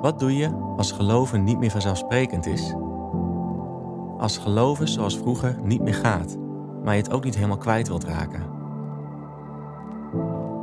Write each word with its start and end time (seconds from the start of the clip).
Wat 0.00 0.18
doe 0.18 0.36
je 0.36 0.50
als 0.76 0.92
geloven 0.92 1.44
niet 1.44 1.58
meer 1.58 1.70
vanzelfsprekend 1.70 2.46
is? 2.46 2.74
Als 4.18 4.38
geloven 4.38 4.88
zoals 4.88 5.18
vroeger 5.18 5.58
niet 5.62 5.82
meer 5.82 5.94
gaat, 5.94 6.36
maar 6.84 6.94
je 6.94 7.02
het 7.02 7.12
ook 7.12 7.24
niet 7.24 7.34
helemaal 7.34 7.56
kwijt 7.56 7.88
wilt 7.88 8.04
raken? 8.04 8.42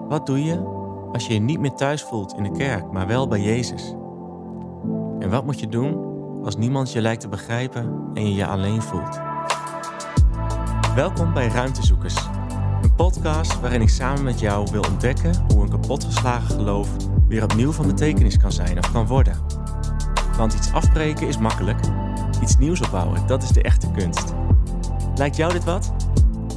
Wat 0.08 0.26
doe 0.26 0.44
je 0.44 0.64
als 1.12 1.28
je 1.28 1.34
je 1.34 1.40
niet 1.40 1.60
meer 1.60 1.74
thuis 1.74 2.04
voelt 2.04 2.34
in 2.34 2.44
de 2.44 2.52
kerk, 2.52 2.92
maar 2.92 3.08
wel 3.08 3.28
bij 3.28 3.42
Jezus? 3.42 3.96
En 5.20 5.30
wat 5.30 5.46
moet 5.46 5.60
je 5.60 5.68
doen 5.68 6.14
als 6.44 6.58
niemand 6.58 6.92
je 6.92 7.02
lijkt 7.02 7.22
te 7.22 7.28
begrijpen 7.28 8.10
en 8.14 8.28
je 8.28 8.34
je 8.34 8.46
alleen 8.46 8.82
voelt? 8.82 9.20
Welkom 10.96 11.34
bij 11.34 11.48
Ruimtezoekers, 11.48 12.16
een 12.82 12.96
podcast 12.96 13.60
waarin 13.60 13.82
ik 13.82 13.90
samen 13.90 14.24
met 14.24 14.40
jou 14.40 14.68
wil 14.72 14.84
ontdekken 14.92 15.46
hoe 15.54 15.64
een 15.64 15.70
kapotgeslagen 15.70 16.56
geloof 16.56 16.90
weer 17.36 17.44
opnieuw 17.44 17.72
van 17.72 17.88
betekenis 17.88 18.38
kan 18.38 18.52
zijn 18.52 18.78
of 18.78 18.92
kan 18.92 19.08
worden. 19.08 19.42
Want 20.38 20.54
iets 20.54 20.72
afbreken 20.72 21.28
is 21.28 21.38
makkelijk, 21.38 21.80
iets 22.42 22.58
nieuws 22.58 22.82
opbouwen, 22.82 23.28
dat 23.28 23.44
is 23.44 23.50
de 23.50 23.62
echte 23.62 23.92
kunst. 23.92 24.34
Lijkt 25.16 25.36
jou 25.36 25.52
dit 25.52 25.64
wat? 25.64 25.94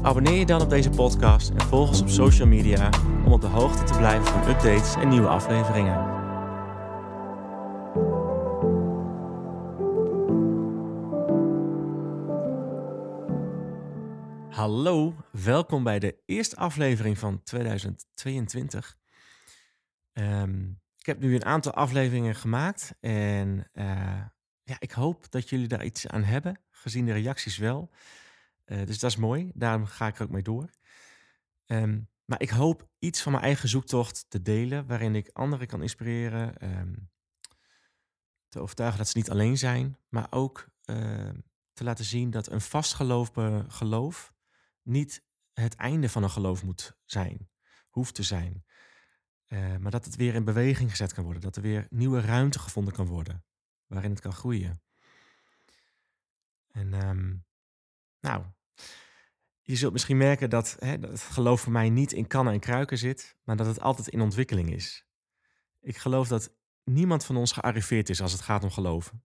Abonneer 0.03 0.39
je 0.39 0.47
dan 0.47 0.61
op 0.61 0.71
deze 0.71 0.91
podcast 0.91 1.51
en 1.51 1.61
volg 1.61 1.89
ons 1.89 2.01
op 2.01 2.09
social 2.09 2.49
media 2.49 2.91
om 3.25 3.33
op 3.33 3.41
de 3.41 3.47
hoogte 3.47 3.85
te 3.85 3.97
blijven 3.97 4.27
van 4.27 4.49
updates 4.49 4.95
en 4.95 5.09
nieuwe 5.09 5.29
afleveringen. 5.29 6.17
Hallo, 14.51 15.15
welkom 15.31 15.83
bij 15.83 15.99
de 15.99 16.17
eerste 16.27 16.57
aflevering 16.57 17.19
van 17.19 17.43
2022. 17.43 18.97
Ehm, 20.19 20.71
ik 20.97 21.07
heb 21.07 21.21
nu 21.21 21.35
een 21.35 21.45
aantal 21.45 21.73
afleveringen 21.73 22.35
gemaakt 22.35 22.95
en 23.01 23.71
uh, 23.73 24.25
ja, 24.63 24.77
ik 24.79 24.91
hoop 24.91 25.31
dat 25.31 25.49
jullie 25.49 25.69
daar 25.69 25.85
iets 25.85 26.07
aan 26.07 26.23
hebben, 26.23 26.61
gezien 26.71 27.07
de 27.07 27.13
reacties 27.13 27.57
wel. 27.57 27.91
Uh, 28.67 28.87
dus 28.87 28.99
dat 28.99 29.11
is 29.11 29.17
mooi, 29.17 29.51
daarom 29.55 29.87
ga 29.87 30.07
ik 30.07 30.17
er 30.17 30.23
ook 30.23 30.31
mee 30.31 30.43
door. 30.43 30.71
Um, 31.67 32.09
maar 32.25 32.41
ik 32.41 32.51
hoop 32.51 32.89
iets 32.99 33.23
van 33.23 33.33
mijn 33.33 33.45
eigen 33.45 33.69
zoektocht 33.69 34.27
te 34.29 34.43
delen, 34.43 34.87
waarin 34.87 35.15
ik 35.15 35.31
anderen 35.33 35.67
kan 35.67 35.83
inspireren, 35.83 36.79
um, 36.79 37.11
te 38.49 38.61
overtuigen 38.61 38.99
dat 38.99 39.09
ze 39.09 39.19
niet 39.19 39.31
alleen 39.31 39.59
zijn, 39.59 39.99
maar 40.09 40.27
ook 40.31 40.69
te 41.73 41.85
laten 41.85 42.05
zien 42.05 42.31
dat 42.31 42.51
een 42.51 42.61
vastgelopen 42.61 43.71
geloof 43.71 44.33
niet 44.83 45.25
het 45.53 45.75
einde 45.75 46.09
van 46.09 46.23
een 46.23 46.31
geloof 46.31 46.63
moet 46.63 46.97
zijn, 47.05 47.51
hoeft 47.89 48.15
te 48.15 48.23
zijn. 48.23 48.65
Uh, 49.49 49.77
maar 49.77 49.91
dat 49.91 50.05
het 50.05 50.17
weer 50.17 50.35
in 50.35 50.45
beweging 50.45 50.91
gezet 50.91 51.13
kan 51.13 51.25
worden. 51.25 51.43
Dat 51.43 51.57
er 51.57 51.63
weer 51.63 51.87
nieuwe 51.91 52.21
ruimte 52.21 52.59
gevonden 52.59 52.95
kan 52.95 53.07
worden. 53.07 53.45
Waarin 53.87 54.11
het 54.11 54.21
kan 54.21 54.33
groeien. 54.33 54.83
En 56.71 57.09
um, 57.09 57.45
nou, 58.21 58.45
je 59.63 59.77
zult 59.77 59.93
misschien 59.93 60.17
merken 60.17 60.51
dat, 60.51 60.77
hè, 60.79 60.99
dat 60.99 61.11
het 61.11 61.21
geloof 61.21 61.61
voor 61.61 61.73
mij 61.73 61.91
niet 61.91 62.13
in 62.13 62.27
kannen 62.27 62.53
en 62.53 62.61
kruiken 62.61 62.99
zit. 62.99 63.37
Maar 63.45 63.57
dat 63.57 63.67
het 63.67 63.81
altijd 63.81 64.09
in 64.09 64.21
ontwikkeling 64.21 64.73
is. 64.73 65.07
Ik 65.81 65.97
geloof 65.97 66.29
dat 66.29 66.55
niemand 66.85 67.25
van 67.25 67.37
ons 67.37 67.53
gearriveerd 67.53 68.09
is 68.09 68.23
als 68.23 68.33
het 68.33 68.41
gaat 68.41 68.63
om 68.63 68.71
geloven. 68.71 69.25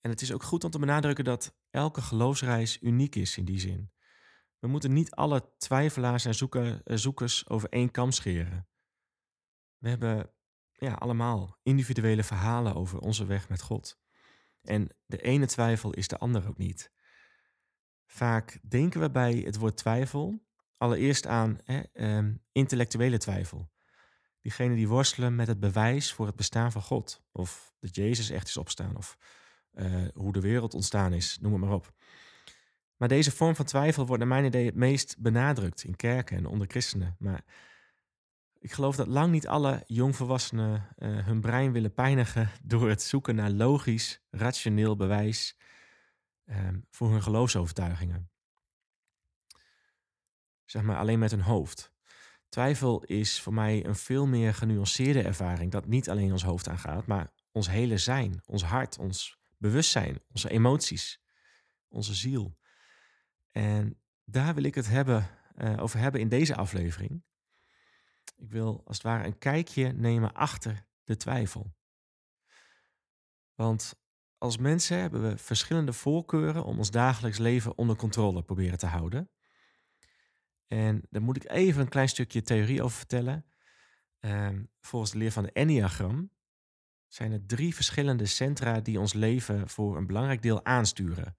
En 0.00 0.10
het 0.10 0.20
is 0.20 0.32
ook 0.32 0.42
goed 0.42 0.64
om 0.64 0.70
te 0.70 0.78
benadrukken 0.78 1.24
dat 1.24 1.56
elke 1.70 2.00
geloofsreis 2.00 2.82
uniek 2.82 3.14
is 3.14 3.36
in 3.36 3.44
die 3.44 3.60
zin. 3.60 3.90
We 4.58 4.68
moeten 4.68 4.92
niet 4.92 5.10
alle 5.10 5.52
twijfelaars 5.58 6.24
en 6.24 6.50
eh, 6.84 6.96
zoekers 6.96 7.48
over 7.48 7.68
één 7.68 7.90
kam 7.90 8.12
scheren. 8.12 8.68
We 9.78 9.88
hebben 9.88 10.30
ja, 10.72 10.92
allemaal 10.92 11.58
individuele 11.62 12.22
verhalen 12.22 12.74
over 12.74 12.98
onze 12.98 13.26
weg 13.26 13.48
met 13.48 13.62
God. 13.62 13.98
En 14.62 14.88
de 15.06 15.22
ene 15.22 15.46
twijfel 15.46 15.92
is 15.92 16.08
de 16.08 16.18
ander 16.18 16.48
ook 16.48 16.58
niet. 16.58 16.92
Vaak 18.06 18.58
denken 18.68 19.00
we 19.00 19.10
bij 19.10 19.34
het 19.34 19.56
woord 19.56 19.76
twijfel 19.76 20.46
allereerst 20.76 21.26
aan 21.26 21.58
hè, 21.64 21.82
um, 22.16 22.42
intellectuele 22.52 23.18
twijfel. 23.18 23.70
Diegenen 24.40 24.76
die 24.76 24.88
worstelen 24.88 25.34
met 25.34 25.46
het 25.46 25.60
bewijs 25.60 26.12
voor 26.12 26.26
het 26.26 26.36
bestaan 26.36 26.72
van 26.72 26.82
God. 26.82 27.22
Of 27.32 27.74
dat 27.80 27.94
Jezus 27.94 28.30
echt 28.30 28.48
is 28.48 28.56
opstaan. 28.56 28.96
Of 28.96 29.16
uh, 29.72 30.08
hoe 30.14 30.32
de 30.32 30.40
wereld 30.40 30.74
ontstaan 30.74 31.12
is, 31.12 31.38
noem 31.40 31.52
het 31.52 31.60
maar 31.60 31.72
op. 31.72 31.92
Maar 32.96 33.08
deze 33.08 33.30
vorm 33.30 33.56
van 33.56 33.64
twijfel 33.64 34.06
wordt 34.06 34.18
naar 34.18 34.32
mijn 34.32 34.44
idee 34.44 34.66
het 34.66 34.74
meest 34.74 35.18
benadrukt 35.18 35.84
in 35.84 35.96
kerken 35.96 36.36
en 36.36 36.46
onder 36.46 36.66
christenen. 36.66 37.16
Maar 37.18 37.44
ik 38.66 38.72
geloof 38.72 38.96
dat 38.96 39.06
lang 39.06 39.32
niet 39.32 39.46
alle 39.46 39.82
jongvolwassenen 39.86 40.88
uh, 40.98 41.26
hun 41.26 41.40
brein 41.40 41.72
willen 41.72 41.94
pijnigen 41.94 42.50
door 42.62 42.88
het 42.88 43.02
zoeken 43.02 43.34
naar 43.34 43.50
logisch, 43.50 44.20
rationeel 44.30 44.96
bewijs 44.96 45.56
um, 46.44 46.86
voor 46.90 47.10
hun 47.10 47.22
geloofsovertuigingen. 47.22 48.30
Zeg 50.64 50.82
maar 50.82 50.96
alleen 50.96 51.18
met 51.18 51.30
hun 51.30 51.40
hoofd. 51.40 51.92
Twijfel 52.48 53.02
is 53.02 53.40
voor 53.40 53.54
mij 53.54 53.84
een 53.84 53.94
veel 53.94 54.26
meer 54.26 54.54
genuanceerde 54.54 55.22
ervaring 55.22 55.70
dat 55.70 55.86
niet 55.86 56.10
alleen 56.10 56.32
ons 56.32 56.44
hoofd 56.44 56.68
aangaat, 56.68 57.06
maar 57.06 57.32
ons 57.52 57.68
hele 57.68 57.98
zijn, 57.98 58.40
ons 58.44 58.64
hart, 58.64 58.98
ons 58.98 59.38
bewustzijn, 59.58 60.20
onze 60.32 60.50
emoties, 60.50 61.20
onze 61.88 62.14
ziel. 62.14 62.58
En 63.50 64.00
daar 64.24 64.54
wil 64.54 64.64
ik 64.64 64.74
het 64.74 64.88
hebben, 64.88 65.28
uh, 65.56 65.82
over 65.82 65.98
hebben 65.98 66.20
in 66.20 66.28
deze 66.28 66.56
aflevering. 66.56 67.24
Ik 68.36 68.50
wil 68.50 68.82
als 68.84 68.96
het 68.96 69.06
ware 69.06 69.24
een 69.24 69.38
kijkje 69.38 69.92
nemen 69.92 70.34
achter 70.34 70.86
de 71.04 71.16
twijfel. 71.16 71.74
Want 73.54 73.94
als 74.38 74.56
mensen 74.56 74.98
hebben 74.98 75.22
we 75.22 75.38
verschillende 75.38 75.92
voorkeuren 75.92 76.64
om 76.64 76.78
ons 76.78 76.90
dagelijks 76.90 77.38
leven 77.38 77.78
onder 77.78 77.96
controle 77.96 78.42
proberen 78.42 78.78
te 78.78 78.86
houden. 78.86 79.30
En 80.66 81.02
daar 81.10 81.22
moet 81.22 81.36
ik 81.36 81.50
even 81.50 81.80
een 81.80 81.88
klein 81.88 82.08
stukje 82.08 82.42
theorie 82.42 82.82
over 82.82 82.96
vertellen. 82.96 83.46
Um, 84.20 84.70
volgens 84.80 85.12
de 85.12 85.18
leer 85.18 85.32
van 85.32 85.42
de 85.42 85.52
Enneagram 85.52 86.30
zijn 87.08 87.32
er 87.32 87.46
drie 87.46 87.74
verschillende 87.74 88.26
centra 88.26 88.80
die 88.80 89.00
ons 89.00 89.12
leven 89.12 89.68
voor 89.68 89.96
een 89.96 90.06
belangrijk 90.06 90.42
deel 90.42 90.64
aansturen. 90.64 91.36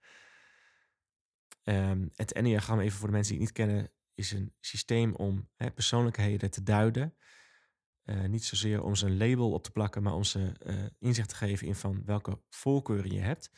Um, 1.63 2.11
het 2.15 2.33
Enneagram, 2.33 2.79
even 2.79 2.97
voor 2.97 3.07
de 3.07 3.13
mensen 3.13 3.37
die 3.37 3.45
het 3.45 3.57
niet 3.57 3.65
kennen, 3.67 3.91
is 4.17 4.31
een 4.31 4.53
systeem 4.59 5.16
om 5.16 5.50
hè, 5.55 5.72
persoonlijkheden 5.72 6.51
te 6.51 6.63
duiden. 6.63 7.17
Uh, 8.03 8.23
niet 8.23 8.44
zozeer 8.44 8.83
om 8.83 8.95
ze 8.95 9.05
een 9.05 9.17
label 9.17 9.51
op 9.51 9.63
te 9.63 9.72
plakken, 9.72 10.03
maar 10.03 10.13
om 10.13 10.23
ze 10.23 10.53
uh, 10.66 10.85
inzicht 11.00 11.29
te 11.29 11.35
geven 11.35 11.67
in 11.67 11.75
van 11.75 12.05
welke 12.05 12.41
voorkeuren 12.50 13.11
je 13.11 13.19
hebt. 13.19 13.50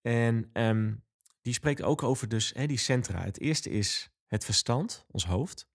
En 0.00 0.50
um, 0.52 1.04
die 1.42 1.52
spreekt 1.52 1.82
ook 1.82 2.02
over 2.02 2.28
dus 2.28 2.52
hè, 2.54 2.66
die 2.66 2.78
centra. 2.78 3.22
Het 3.22 3.40
eerste 3.40 3.70
is 3.70 4.10
het 4.26 4.44
verstand, 4.44 5.04
ons 5.08 5.24
hoofd. 5.24 5.68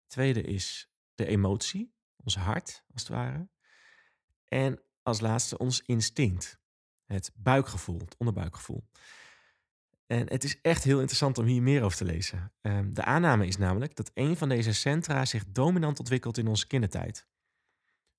Het 0.00 0.08
tweede 0.08 0.42
is 0.42 0.90
de 1.14 1.26
emotie, 1.26 1.94
ons 2.16 2.36
hart, 2.36 2.84
als 2.92 3.02
het 3.02 3.10
ware. 3.10 3.48
En 4.44 4.82
als 5.02 5.20
laatste 5.20 5.58
ons 5.58 5.80
instinct, 5.80 6.60
het 7.04 7.30
buikgevoel, 7.34 7.98
het 7.98 8.16
onderbuikgevoel. 8.18 8.88
En 10.06 10.30
het 10.30 10.44
is 10.44 10.60
echt 10.60 10.84
heel 10.84 10.98
interessant 10.98 11.38
om 11.38 11.44
hier 11.44 11.62
meer 11.62 11.82
over 11.82 11.96
te 11.96 12.04
lezen. 12.04 12.52
Um, 12.60 12.94
de 12.94 13.04
aanname 13.04 13.46
is 13.46 13.56
namelijk 13.56 13.96
dat 13.96 14.10
een 14.14 14.36
van 14.36 14.48
deze 14.48 14.72
centra 14.72 15.24
zich 15.24 15.44
dominant 15.46 15.98
ontwikkelt 15.98 16.38
in 16.38 16.46
onze 16.46 16.66
kindertijd. 16.66 17.28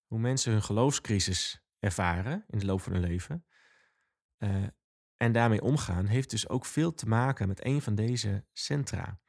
Hoe 0.05 0.19
mensen 0.19 0.51
hun 0.51 0.63
geloofscrisis 0.63 1.63
ervaren 1.79 2.45
in 2.47 2.59
de 2.59 2.65
loop 2.65 2.81
van 2.81 2.91
hun 2.91 3.01
leven 3.01 3.45
uh, 4.37 4.63
en 5.17 5.31
daarmee 5.31 5.61
omgaan, 5.61 6.05
heeft 6.05 6.29
dus 6.29 6.49
ook 6.49 6.65
veel 6.65 6.93
te 6.93 7.07
maken 7.07 7.47
met 7.47 7.65
een 7.65 7.81
van 7.81 7.95
deze 7.95 8.45
centra. 8.53 9.19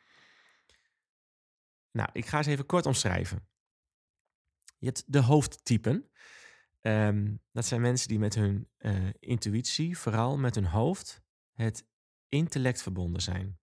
Nou, 1.90 2.08
ik 2.12 2.26
ga 2.26 2.36
eens 2.36 2.46
even 2.46 2.66
kort 2.66 2.86
omschrijven. 2.86 3.48
Je 4.78 4.86
hebt 4.86 5.04
de 5.06 5.20
hoofdtypen. 5.20 6.10
Um, 6.80 7.42
dat 7.52 7.64
zijn 7.64 7.80
mensen 7.80 8.09
die 8.09 8.18
met 8.18 8.34
hun 8.34 8.70
uh, 8.78 9.09
intuïtie, 9.18 9.98
vooral 9.98 10.38
met 10.38 10.54
hun 10.54 10.66
hoofd, 10.66 11.22
het 11.52 11.86
intellect 12.28 12.82
verbonden 12.82 13.22
zijn. 13.22 13.58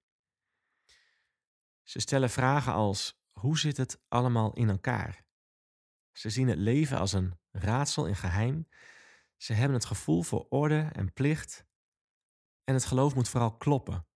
Ze 1.83 1.99
stellen 1.99 2.29
vragen 2.29 2.73
als: 2.73 3.21
hoe 3.31 3.57
zit 3.57 3.77
het 3.77 4.01
allemaal 4.07 4.53
in 4.53 4.69
elkaar? 4.69 5.25
Ze 6.11 6.29
zien 6.29 6.47
het 6.47 6.57
leven 6.57 6.99
als 6.99 7.13
een 7.13 7.39
raadsel 7.51 8.05
in 8.05 8.15
geheim. 8.15 8.67
Ze 9.37 9.53
hebben 9.53 9.77
het 9.77 9.85
gevoel 9.85 10.23
voor 10.23 10.45
orde 10.49 10.89
en 10.91 11.13
plicht. 11.13 11.65
En 12.63 12.73
het 12.73 12.85
geloof 12.85 13.15
moet 13.15 13.29
vooral 13.29 13.57
kloppen. 13.57 14.07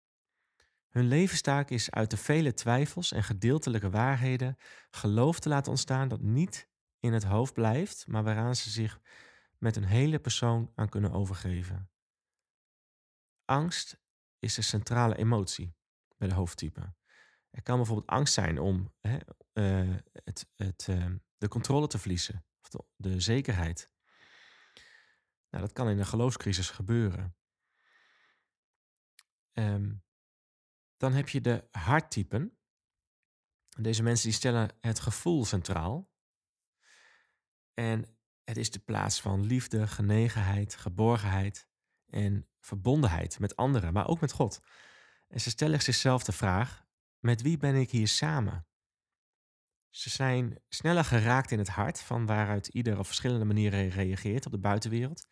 Hun 0.87 1.07
levenstaak 1.07 1.69
is 1.69 1.91
uit 1.91 2.09
de 2.09 2.17
vele 2.17 2.53
twijfels 2.53 3.11
en 3.11 3.23
gedeeltelijke 3.23 3.89
waarheden 3.89 4.57
geloof 4.89 5.39
te 5.39 5.49
laten 5.49 5.71
ontstaan 5.71 6.07
dat 6.07 6.21
niet 6.21 6.69
in 6.99 7.13
het 7.13 7.23
hoofd 7.23 7.53
blijft, 7.53 8.07
maar 8.07 8.23
waaraan 8.23 8.55
ze 8.55 8.69
zich 8.69 9.01
met 9.57 9.75
een 9.75 9.83
hele 9.83 10.19
persoon 10.19 10.71
aan 10.75 10.89
kunnen 10.89 11.11
overgeven. 11.11 11.89
Angst 13.45 13.99
is 14.39 14.53
de 14.53 14.61
centrale 14.61 15.15
emotie 15.15 15.75
bij 16.17 16.27
de 16.27 16.33
hoofdtype. 16.33 16.95
Er 17.49 17.63
kan 17.63 17.77
bijvoorbeeld 17.77 18.09
angst 18.09 18.33
zijn 18.33 18.59
om 18.59 18.93
hè, 19.01 19.17
uh, 19.53 19.95
het, 20.23 20.47
het, 20.55 20.87
uh, 20.89 21.05
de 21.37 21.47
controle 21.47 21.87
te 21.87 21.97
verliezen, 21.97 22.45
of 22.61 22.69
de, 22.69 22.83
de 22.95 23.19
zekerheid. 23.19 23.91
Nou, 25.49 25.63
dat 25.63 25.73
kan 25.73 25.89
in 25.89 25.99
een 25.99 26.05
geloofscrisis 26.05 26.69
gebeuren. 26.69 27.35
Ehm, 29.51 29.95
dan 30.97 31.13
heb 31.13 31.29
je 31.29 31.41
de 31.41 31.67
harttypen. 31.71 32.57
Deze 33.79 34.03
mensen 34.03 34.25
die 34.25 34.37
stellen 34.37 34.69
het 34.79 34.99
gevoel 34.99 35.45
centraal. 35.45 36.11
En 37.73 38.17
het 38.43 38.57
is 38.57 38.71
de 38.71 38.79
plaats 38.79 39.21
van 39.21 39.45
liefde, 39.45 39.87
genegenheid, 39.87 40.75
geborgenheid 40.75 41.67
en 42.09 42.47
verbondenheid 42.59 43.39
met 43.39 43.55
anderen, 43.55 43.93
maar 43.93 44.07
ook 44.07 44.19
met 44.19 44.31
God. 44.31 44.61
En 45.27 45.41
ze 45.41 45.49
stellen 45.49 45.81
zichzelf 45.81 46.23
de 46.23 46.31
vraag: 46.31 46.85
met 47.19 47.41
wie 47.41 47.57
ben 47.57 47.75
ik 47.75 47.91
hier 47.91 48.07
samen? 48.07 48.67
Ze 49.89 50.09
zijn 50.09 50.59
sneller 50.69 51.05
geraakt 51.05 51.51
in 51.51 51.57
het 51.57 51.67
hart, 51.67 52.01
van 52.01 52.25
waaruit 52.25 52.67
ieder 52.67 52.99
op 52.99 53.05
verschillende 53.05 53.45
manieren 53.45 53.89
reageert 53.89 54.45
op 54.45 54.51
de 54.51 54.59
buitenwereld. 54.59 55.27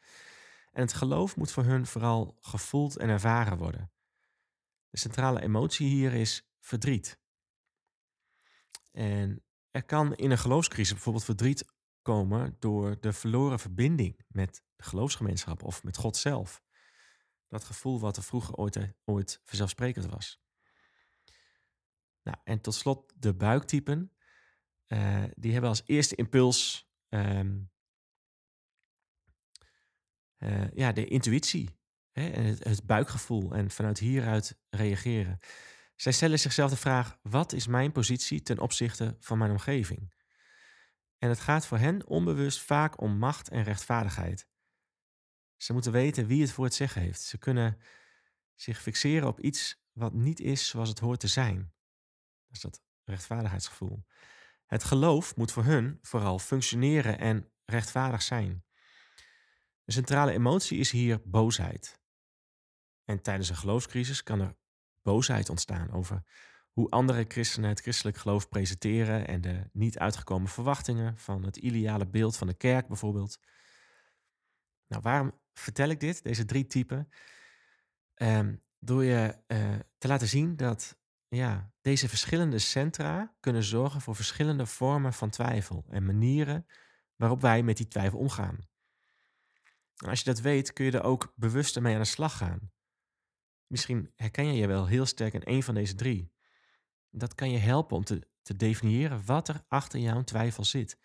En 0.71 0.81
het 0.81 0.93
geloof 0.93 1.35
moet 1.35 1.51
voor 1.51 1.63
hun 1.63 1.85
vooral 1.85 2.37
gevoeld 2.41 2.97
en 2.97 3.09
ervaren 3.09 3.57
worden. 3.57 3.91
De 4.89 4.97
centrale 4.97 5.41
emotie 5.41 5.87
hier 5.87 6.13
is 6.13 6.49
verdriet. 6.59 7.19
En 8.91 9.43
er 9.71 9.83
kan 9.83 10.15
in 10.15 10.31
een 10.31 10.37
geloofscrisis 10.37 10.93
bijvoorbeeld 10.93 11.25
verdriet 11.25 11.65
komen 12.01 12.55
door 12.59 12.99
de 12.99 13.13
verloren 13.13 13.59
verbinding 13.59 14.19
met 14.27 14.63
de 14.75 14.83
geloofsgemeenschap 14.83 15.63
of 15.63 15.83
met 15.83 15.97
God 15.97 16.17
zelf. 16.17 16.63
Dat 17.55 17.63
gevoel 17.63 17.99
wat 17.99 18.17
er 18.17 18.23
vroeger 18.23 18.55
ooit, 18.55 18.75
eh, 18.75 18.83
ooit 19.05 19.41
vanzelfsprekend 19.43 20.05
was. 20.05 20.41
Nou, 22.23 22.37
en 22.43 22.61
tot 22.61 22.73
slot 22.73 23.13
de 23.15 23.33
buiktypen. 23.33 24.11
Uh, 24.87 25.23
die 25.35 25.51
hebben 25.51 25.69
als 25.69 25.81
eerste 25.85 26.15
impuls 26.15 26.89
um, 27.09 27.71
uh, 30.37 30.71
ja, 30.71 30.91
de 30.91 31.05
intuïtie 31.05 31.79
hè, 32.11 32.29
en 32.29 32.43
het, 32.45 32.85
buikgevoel 32.85 33.53
en 33.53 33.69
vanuit 33.69 33.99
hieruit 33.99 34.59
reageren. 34.69 35.39
Zij 35.95 36.11
stellen 36.11 36.39
zichzelf 36.39 36.69
de 36.69 36.77
vraag: 36.77 37.17
wat 37.21 37.53
is 37.53 37.67
mijn 37.67 37.91
positie 37.91 38.41
ten 38.41 38.59
opzichte 38.59 39.15
van 39.19 39.37
mijn 39.37 39.51
omgeving? 39.51 40.13
En 41.17 41.29
het 41.29 41.39
gaat 41.39 41.65
voor 41.65 41.77
hen 41.77 42.07
onbewust 42.07 42.61
vaak 42.61 43.01
om 43.01 43.17
macht 43.17 43.49
en 43.49 43.63
rechtvaardigheid. 43.63 44.47
Ze 45.57 45.73
moeten 45.73 45.91
weten 45.91 46.27
wie 46.27 46.41
het 46.41 46.51
voor 46.51 46.65
het 46.65 46.73
zeggen 46.73 47.01
heeft. 47.01 47.21
Ze 47.21 47.37
kunnen 47.37 47.77
zich 48.53 48.81
fixeren 48.81 49.27
op 49.27 49.39
iets 49.39 49.83
wat 49.91 50.13
niet 50.13 50.39
is 50.39 50.67
zoals 50.67 50.89
het 50.89 50.99
hoort 50.99 51.19
te 51.19 51.27
zijn. 51.27 51.73
Dat 52.47 52.55
is 52.55 52.61
dat 52.61 52.81
rechtvaardigheidsgevoel. 53.03 54.05
Het 54.65 54.83
geloof 54.83 55.35
moet 55.35 55.51
voor 55.51 55.63
hun 55.63 55.99
vooral 56.01 56.39
functioneren 56.39 57.19
en 57.19 57.51
rechtvaardig 57.65 58.21
zijn. 58.21 58.65
De 59.83 59.91
centrale 59.91 60.31
emotie 60.31 60.79
is 60.79 60.91
hier 60.91 61.21
boosheid. 61.25 61.99
En 63.03 63.21
tijdens 63.21 63.49
een 63.49 63.55
geloofscrisis 63.55 64.23
kan 64.23 64.39
er 64.39 64.55
boosheid 65.01 65.49
ontstaan 65.49 65.91
over 65.91 66.23
hoe 66.71 66.89
andere 66.89 67.25
christenen 67.27 67.69
het 67.69 67.81
christelijk 67.81 68.17
geloof 68.17 68.49
presenteren 68.49 69.27
en 69.27 69.41
de 69.41 69.69
niet 69.71 69.99
uitgekomen 69.99 70.49
verwachtingen 70.49 71.17
van 71.17 71.43
het 71.43 71.57
ideale 71.57 72.07
beeld 72.07 72.37
van 72.37 72.47
de 72.47 72.53
kerk 72.53 72.87
bijvoorbeeld. 72.87 73.39
Nou, 74.87 75.01
waarom 75.01 75.39
vertel 75.53 75.89
ik 75.89 75.99
dit, 75.99 76.23
deze 76.23 76.45
drie 76.45 76.67
typen? 76.67 77.09
Um, 78.15 78.63
door 78.79 79.03
je 79.03 79.37
uh, 79.47 79.75
te 79.97 80.07
laten 80.07 80.27
zien 80.27 80.55
dat 80.55 80.97
ja, 81.27 81.71
deze 81.81 82.09
verschillende 82.09 82.59
centra 82.59 83.35
kunnen 83.39 83.63
zorgen 83.63 84.01
voor 84.01 84.15
verschillende 84.15 84.65
vormen 84.65 85.13
van 85.13 85.29
twijfel 85.29 85.85
en 85.89 86.05
manieren 86.05 86.65
waarop 87.15 87.41
wij 87.41 87.63
met 87.63 87.77
die 87.77 87.87
twijfel 87.87 88.19
omgaan. 88.19 88.67
En 89.95 90.09
als 90.09 90.19
je 90.19 90.25
dat 90.25 90.39
weet, 90.39 90.73
kun 90.73 90.85
je 90.85 90.91
er 90.91 91.03
ook 91.03 91.33
bewuster 91.35 91.81
mee 91.81 91.93
aan 91.93 92.01
de 92.01 92.07
slag 92.07 92.37
gaan. 92.37 92.71
Misschien 93.67 94.11
herken 94.15 94.45
je 94.45 94.53
je 94.53 94.67
wel 94.67 94.87
heel 94.87 95.05
sterk 95.05 95.33
in 95.33 95.41
een 95.43 95.63
van 95.63 95.73
deze 95.73 95.95
drie. 95.95 96.33
Dat 97.09 97.35
kan 97.35 97.51
je 97.51 97.57
helpen 97.57 97.97
om 97.97 98.03
te, 98.03 98.27
te 98.41 98.55
definiëren 98.55 99.25
wat 99.25 99.47
er 99.47 99.63
achter 99.67 99.99
jouw 99.99 100.23
twijfel 100.23 100.63
zit. 100.63 100.99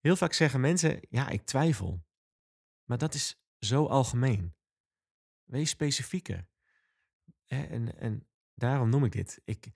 Heel 0.00 0.16
vaak 0.16 0.32
zeggen 0.32 0.60
mensen: 0.60 1.00
Ja, 1.08 1.28
ik 1.28 1.44
twijfel. 1.44 2.06
Maar 2.88 2.98
dat 2.98 3.14
is 3.14 3.40
zo 3.58 3.86
algemeen. 3.86 4.54
Wees 5.44 5.70
specifieker. 5.70 6.48
En, 7.46 7.98
en 7.98 8.28
daarom 8.54 8.88
noem 8.88 9.04
ik 9.04 9.12
dit. 9.12 9.40
Ik, 9.44 9.70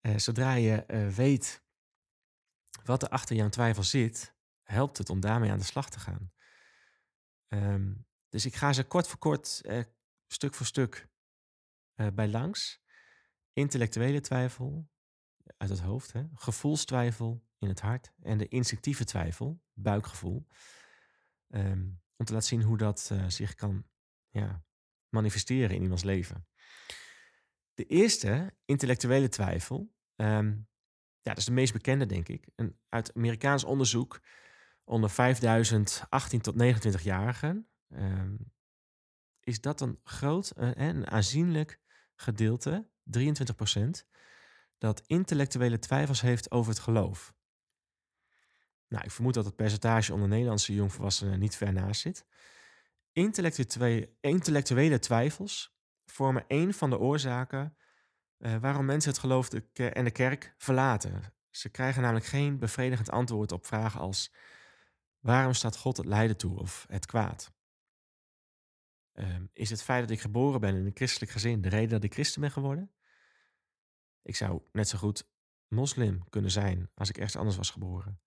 eh, 0.00 0.16
zodra 0.16 0.54
je 0.54 0.84
eh, 0.84 1.08
weet 1.08 1.62
wat 2.84 3.02
er 3.02 3.08
achter 3.08 3.36
jouw 3.36 3.48
twijfel 3.48 3.82
zit, 3.82 4.34
helpt 4.62 4.98
het 4.98 5.10
om 5.10 5.20
daarmee 5.20 5.50
aan 5.50 5.58
de 5.58 5.64
slag 5.64 5.90
te 5.90 5.98
gaan. 5.98 6.32
Um, 7.48 8.06
dus 8.28 8.46
ik 8.46 8.54
ga 8.54 8.72
ze 8.72 8.84
kort 8.84 9.08
voor 9.08 9.18
kort, 9.18 9.60
eh, 9.64 9.82
stuk 10.26 10.54
voor 10.54 10.66
stuk 10.66 11.08
uh, 11.96 12.06
bij 12.14 12.28
langs. 12.28 12.82
Intellectuele 13.52 14.20
twijfel 14.20 14.88
uit 15.56 15.70
het 15.70 15.80
hoofd, 15.80 16.12
hè? 16.12 16.24
gevoelstwijfel 16.34 17.46
in 17.58 17.68
het 17.68 17.80
hart 17.80 18.12
en 18.22 18.38
de 18.38 18.48
instinctieve 18.48 19.04
twijfel, 19.04 19.62
buikgevoel. 19.72 20.46
Um, 21.48 22.03
om 22.16 22.24
te 22.24 22.32
laten 22.32 22.48
zien 22.48 22.62
hoe 22.62 22.76
dat 22.76 23.10
uh, 23.12 23.28
zich 23.28 23.54
kan 23.54 23.86
ja, 24.30 24.64
manifesteren 25.08 25.76
in 25.76 25.82
iemands 25.82 26.02
leven. 26.02 26.46
De 27.74 27.84
eerste, 27.84 28.54
intellectuele 28.64 29.28
twijfel, 29.28 29.94
um, 30.16 30.68
ja, 31.20 31.30
dat 31.30 31.38
is 31.38 31.44
de 31.44 31.52
meest 31.52 31.72
bekende, 31.72 32.06
denk 32.06 32.28
ik. 32.28 32.48
En 32.54 32.78
uit 32.88 33.14
Amerikaans 33.14 33.64
onderzoek 33.64 34.20
onder 34.84 35.10
5000 35.10 36.04
18 36.08 36.40
tot 36.40 36.54
29-jarigen 36.54 37.68
um, 37.88 38.52
is 39.40 39.60
dat 39.60 39.80
een 39.80 40.00
groot 40.04 40.52
uh, 40.58 40.76
en 40.76 41.10
aanzienlijk 41.10 41.80
gedeelte, 42.14 42.88
23 43.02 43.54
procent, 43.54 44.06
dat 44.78 45.02
intellectuele 45.06 45.78
twijfels 45.78 46.20
heeft 46.20 46.50
over 46.50 46.72
het 46.72 46.80
geloof. 46.80 47.34
Nou, 48.94 49.06
ik 49.06 49.12
vermoed 49.12 49.34
dat 49.34 49.44
het 49.44 49.56
percentage 49.56 50.12
onder 50.12 50.28
Nederlandse 50.28 50.74
jongvolwassenen 50.74 51.38
niet 51.38 51.56
ver 51.56 51.72
naast 51.72 52.00
zit. 52.00 52.26
Intellectuele, 53.12 54.10
intellectuele 54.20 54.98
twijfels 54.98 55.76
vormen 56.04 56.44
een 56.48 56.74
van 56.74 56.90
de 56.90 56.98
oorzaken 56.98 57.76
uh, 58.38 58.56
waarom 58.56 58.84
mensen 58.84 59.10
het 59.10 59.20
geloof 59.20 59.48
en 59.74 60.04
de 60.04 60.10
kerk 60.10 60.54
verlaten. 60.58 61.22
Ze 61.50 61.68
krijgen 61.68 62.02
namelijk 62.02 62.26
geen 62.26 62.58
bevredigend 62.58 63.10
antwoord 63.10 63.52
op 63.52 63.66
vragen 63.66 64.00
als 64.00 64.34
waarom 65.18 65.52
staat 65.52 65.76
God 65.76 65.96
het 65.96 66.06
lijden 66.06 66.36
toe 66.36 66.58
of 66.58 66.86
het 66.88 67.06
kwaad? 67.06 67.52
Uh, 69.14 69.36
is 69.52 69.70
het 69.70 69.82
feit 69.82 70.00
dat 70.00 70.10
ik 70.10 70.20
geboren 70.20 70.60
ben 70.60 70.74
in 70.74 70.86
een 70.86 70.94
christelijk 70.94 71.32
gezin 71.32 71.60
de 71.60 71.68
reden 71.68 71.90
dat 71.90 72.04
ik 72.04 72.12
christen 72.12 72.40
ben 72.40 72.50
geworden? 72.50 72.92
Ik 74.22 74.36
zou 74.36 74.62
net 74.72 74.88
zo 74.88 74.98
goed 74.98 75.28
moslim 75.68 76.28
kunnen 76.28 76.50
zijn 76.50 76.90
als 76.94 77.08
ik 77.08 77.16
ergens 77.16 77.36
anders 77.36 77.56
was 77.56 77.70
geboren. 77.70 78.23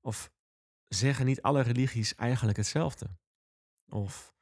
Of 0.00 0.32
zeggen 0.88 1.26
niet 1.26 1.42
alle 1.42 1.60
religies 1.60 2.14
eigenlijk 2.14 2.56
hetzelfde? 2.56 3.16
Of 3.88 4.34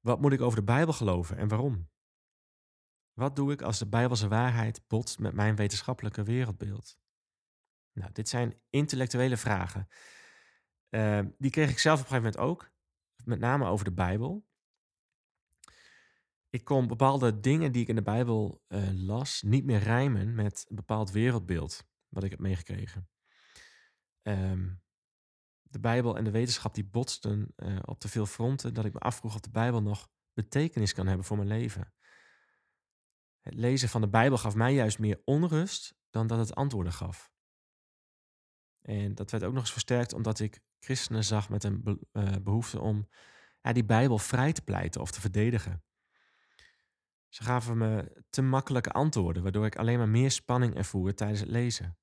wat 0.00 0.20
moet 0.20 0.32
ik 0.32 0.40
over 0.40 0.58
de 0.58 0.64
Bijbel 0.64 0.92
geloven 0.92 1.36
en 1.36 1.48
waarom? 1.48 1.90
Wat 3.12 3.36
doe 3.36 3.52
ik 3.52 3.62
als 3.62 3.78
de 3.78 3.88
Bijbelse 3.88 4.28
waarheid 4.28 4.86
botst 4.86 5.18
met 5.18 5.34
mijn 5.34 5.56
wetenschappelijke 5.56 6.22
wereldbeeld? 6.22 6.98
Nou, 7.92 8.12
dit 8.12 8.28
zijn 8.28 8.60
intellectuele 8.70 9.36
vragen. 9.36 9.88
Uh, 10.90 11.20
die 11.38 11.50
kreeg 11.50 11.70
ik 11.70 11.78
zelf 11.78 12.00
op 12.00 12.04
een 12.04 12.10
gegeven 12.10 12.32
moment 12.32 12.50
ook, 12.50 12.72
met 13.24 13.38
name 13.38 13.66
over 13.66 13.84
de 13.84 13.92
Bijbel. 13.92 14.46
Ik 16.48 16.64
kon 16.64 16.86
bepaalde 16.86 17.40
dingen 17.40 17.72
die 17.72 17.82
ik 17.82 17.88
in 17.88 17.94
de 17.94 18.02
Bijbel 18.02 18.62
uh, 18.68 18.88
las 18.92 19.42
niet 19.42 19.64
meer 19.64 19.78
rijmen 19.78 20.34
met 20.34 20.64
een 20.68 20.76
bepaald 20.76 21.10
wereldbeeld 21.10 21.86
wat 22.08 22.24
ik 22.24 22.30
heb 22.30 22.40
meegekregen. 22.40 23.08
Um, 24.22 24.82
de 25.62 25.80
Bijbel 25.80 26.16
en 26.16 26.24
de 26.24 26.30
wetenschap 26.30 26.74
die 26.74 26.84
botsten 26.84 27.54
uh, 27.56 27.78
op 27.82 28.00
te 28.00 28.08
veel 28.08 28.26
fronten 28.26 28.74
dat 28.74 28.84
ik 28.84 28.92
me 28.92 28.98
afvroeg 28.98 29.34
of 29.34 29.40
de 29.40 29.50
Bijbel 29.50 29.82
nog 29.82 30.10
betekenis 30.32 30.92
kan 30.92 31.06
hebben 31.06 31.26
voor 31.26 31.36
mijn 31.36 31.48
leven. 31.48 31.94
Het 33.40 33.54
lezen 33.54 33.88
van 33.88 34.00
de 34.00 34.08
Bijbel 34.08 34.38
gaf 34.38 34.54
mij 34.54 34.74
juist 34.74 34.98
meer 34.98 35.22
onrust 35.24 35.94
dan 36.10 36.26
dat 36.26 36.38
het 36.38 36.54
antwoorden 36.54 36.92
gaf. 36.92 37.32
En 38.80 39.14
dat 39.14 39.30
werd 39.30 39.44
ook 39.44 39.52
nog 39.52 39.62
eens 39.62 39.72
versterkt 39.72 40.12
omdat 40.12 40.40
ik 40.40 40.60
christenen 40.78 41.24
zag 41.24 41.48
met 41.48 41.64
een 41.64 41.82
be 41.82 42.06
uh, 42.12 42.36
behoefte 42.42 42.80
om 42.80 43.08
ja, 43.60 43.72
die 43.72 43.84
Bijbel 43.84 44.18
vrij 44.18 44.52
te 44.52 44.62
pleiten 44.62 45.00
of 45.00 45.10
te 45.10 45.20
verdedigen. 45.20 45.84
Ze 47.28 47.42
gaven 47.42 47.78
me 47.78 48.22
te 48.30 48.42
makkelijke 48.42 48.90
antwoorden, 48.90 49.42
waardoor 49.42 49.66
ik 49.66 49.76
alleen 49.76 49.98
maar 49.98 50.08
meer 50.08 50.30
spanning 50.30 50.74
ervoer 50.74 51.14
tijdens 51.14 51.40
het 51.40 51.48
lezen. 51.48 51.98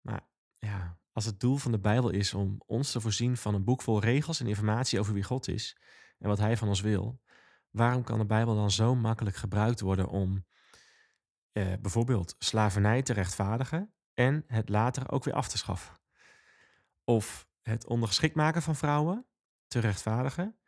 Maar 0.00 0.32
ja, 0.64 0.98
als 1.12 1.24
het 1.24 1.40
doel 1.40 1.56
van 1.56 1.72
de 1.72 1.78
Bijbel 1.78 2.10
is 2.10 2.34
om 2.34 2.62
ons 2.66 2.92
te 2.92 3.00
voorzien 3.00 3.36
van 3.36 3.54
een 3.54 3.64
boek 3.64 3.82
vol 3.82 4.00
regels 4.00 4.40
en 4.40 4.46
informatie 4.46 5.00
over 5.00 5.14
wie 5.14 5.22
God 5.22 5.48
is 5.48 5.76
en 6.18 6.28
wat 6.28 6.38
Hij 6.38 6.56
van 6.56 6.68
ons 6.68 6.80
wil, 6.80 7.20
waarom 7.70 8.04
kan 8.04 8.18
de 8.18 8.26
Bijbel 8.26 8.54
dan 8.54 8.70
zo 8.70 8.94
makkelijk 8.94 9.36
gebruikt 9.36 9.80
worden 9.80 10.08
om 10.08 10.46
eh, 11.52 11.72
bijvoorbeeld 11.80 12.34
slavernij 12.38 13.02
te 13.02 13.12
rechtvaardigen 13.12 13.94
en 14.14 14.44
het 14.46 14.68
later 14.68 15.10
ook 15.10 15.24
weer 15.24 15.34
af 15.34 15.48
te 15.48 15.58
schaffen? 15.58 16.00
Of 17.04 17.48
het 17.62 17.86
ondergeschikt 17.86 18.34
maken 18.34 18.62
van 18.62 18.76
vrouwen 18.76 19.26
te 19.66 19.78
rechtvaardigen 19.78 20.58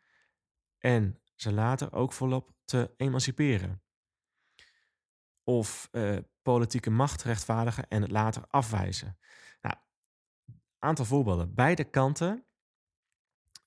en 0.77 1.21
ze 1.35 1.51
later 1.53 1.93
ook 1.93 2.13
volop 2.13 2.55
te 2.65 2.93
emanciperen. 2.97 3.81
Of 5.43 5.89
uh, 5.91 6.17
politieke 6.41 6.89
macht 6.89 7.23
rechtvaardigen 7.23 7.87
en 7.87 8.01
het 8.01 8.11
later 8.11 8.43
afwijzen. 8.47 9.17
Aantal 10.79 11.05
voorbeelden. 11.05 11.53
Beide 11.53 11.83
kanten 11.83 12.45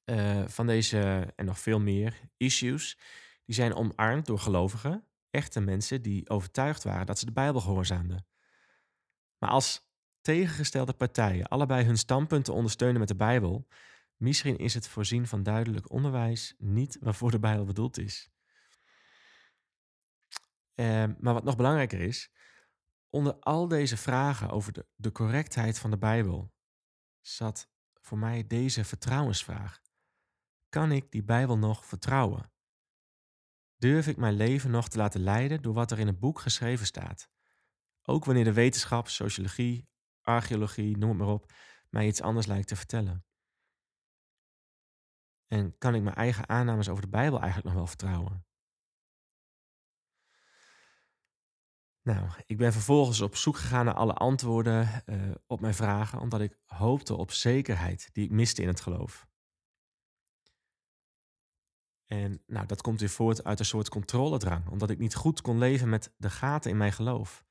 uh, 0.04 0.46
van 0.46 0.66
deze 0.66 1.32
en 1.36 1.44
nog 1.44 1.58
veel 1.58 1.80
meer 1.80 2.20
issues, 2.36 2.98
die 3.44 3.54
zijn 3.54 3.74
omarmd 3.74 4.26
door 4.26 4.38
gelovigen, 4.38 5.04
echte 5.30 5.60
mensen 5.60 6.02
die 6.02 6.28
overtuigd 6.30 6.84
waren 6.84 7.06
dat 7.06 7.18
ze 7.18 7.24
de 7.24 7.32
Bijbel 7.32 7.60
gehoorzaamden. 7.60 8.26
Maar 9.38 9.50
als 9.50 9.88
tegengestelde 10.20 10.92
partijen 10.92 11.48
allebei 11.48 11.84
hun 11.84 11.98
standpunten 11.98 12.54
ondersteunen 12.54 12.98
met 12.98 13.08
de 13.08 13.16
Bijbel, 13.16 13.66
misschien 14.16 14.56
is 14.56 14.74
het 14.74 14.88
voorzien 14.88 15.26
van 15.26 15.42
duidelijk 15.42 15.90
onderwijs 15.90 16.54
niet 16.58 16.98
waarvoor 17.00 17.30
de 17.30 17.38
Bijbel 17.38 17.64
bedoeld 17.64 17.98
is. 17.98 18.30
Uh, 20.74 21.04
maar 21.18 21.34
wat 21.34 21.44
nog 21.44 21.56
belangrijker 21.56 22.00
is, 22.00 22.30
onder 23.08 23.34
al 23.34 23.68
deze 23.68 23.96
vragen 23.96 24.50
over 24.50 24.72
de, 24.72 24.86
de 24.96 25.12
correctheid 25.12 25.78
van 25.78 25.90
de 25.90 25.98
Bijbel 25.98 26.52
zat 27.20 27.68
voor 28.00 28.18
mij 28.18 28.46
deze 28.46 28.84
vertrouwensvraag. 28.84 29.80
Kan 30.68 30.92
ik 30.92 31.10
die 31.10 31.22
Bijbel 31.22 31.58
nog 31.58 31.84
vertrouwen? 31.84 32.52
Durf 33.76 34.06
ik 34.06 34.16
mijn 34.16 34.34
leven 34.34 34.70
nog 34.70 34.88
te 34.88 34.98
laten 34.98 35.20
leiden 35.20 35.62
door 35.62 35.74
wat 35.74 35.90
er 35.90 35.98
in 35.98 36.06
het 36.06 36.20
boek 36.20 36.38
geschreven 36.38 36.86
staat? 36.86 37.30
Ook 38.02 38.24
wanneer 38.24 38.44
de 38.44 38.52
wetenschap, 38.52 39.08
sociologie, 39.08 39.88
archeologie, 40.20 40.96
noem 40.96 41.08
het 41.08 41.18
maar 41.18 41.28
op, 41.28 41.52
mij 41.88 42.06
iets 42.06 42.22
anders 42.22 42.46
lijkt 42.46 42.68
te 42.68 42.76
vertellen. 42.76 43.24
En 45.46 45.78
kan 45.78 45.94
ik 45.94 46.02
mijn 46.02 46.16
eigen 46.16 46.48
aannames 46.48 46.88
over 46.88 47.02
de 47.02 47.08
Bijbel 47.08 47.38
eigenlijk 47.38 47.66
nog 47.66 47.76
wel 47.76 47.86
vertrouwen? 47.86 48.44
Nou, 52.14 52.28
ik 52.46 52.56
ben 52.56 52.72
vervolgens 52.72 53.20
op 53.20 53.36
zoek 53.36 53.56
gegaan 53.56 53.84
naar 53.84 53.94
alle 53.94 54.14
antwoorden 54.14 55.02
uh, 55.06 55.30
op 55.46 55.60
mijn 55.60 55.74
vragen, 55.74 56.20
omdat 56.20 56.40
ik 56.40 56.58
hoopte 56.64 57.16
op 57.16 57.30
zekerheid 57.30 58.10
die 58.12 58.24
ik 58.24 58.30
miste 58.30 58.62
in 58.62 58.68
het 58.68 58.80
geloof. 58.80 59.28
En 62.06 62.42
nou, 62.46 62.66
dat 62.66 62.80
komt 62.80 63.00
weer 63.00 63.08
voort 63.08 63.44
uit 63.44 63.58
een 63.58 63.64
soort 63.64 63.88
controledrang, 63.88 64.68
omdat 64.68 64.90
ik 64.90 64.98
niet 64.98 65.14
goed 65.14 65.40
kon 65.40 65.58
leven 65.58 65.88
met 65.88 66.14
de 66.16 66.30
gaten 66.30 66.70
in 66.70 66.76
mijn 66.76 66.92
geloof. 66.92 67.44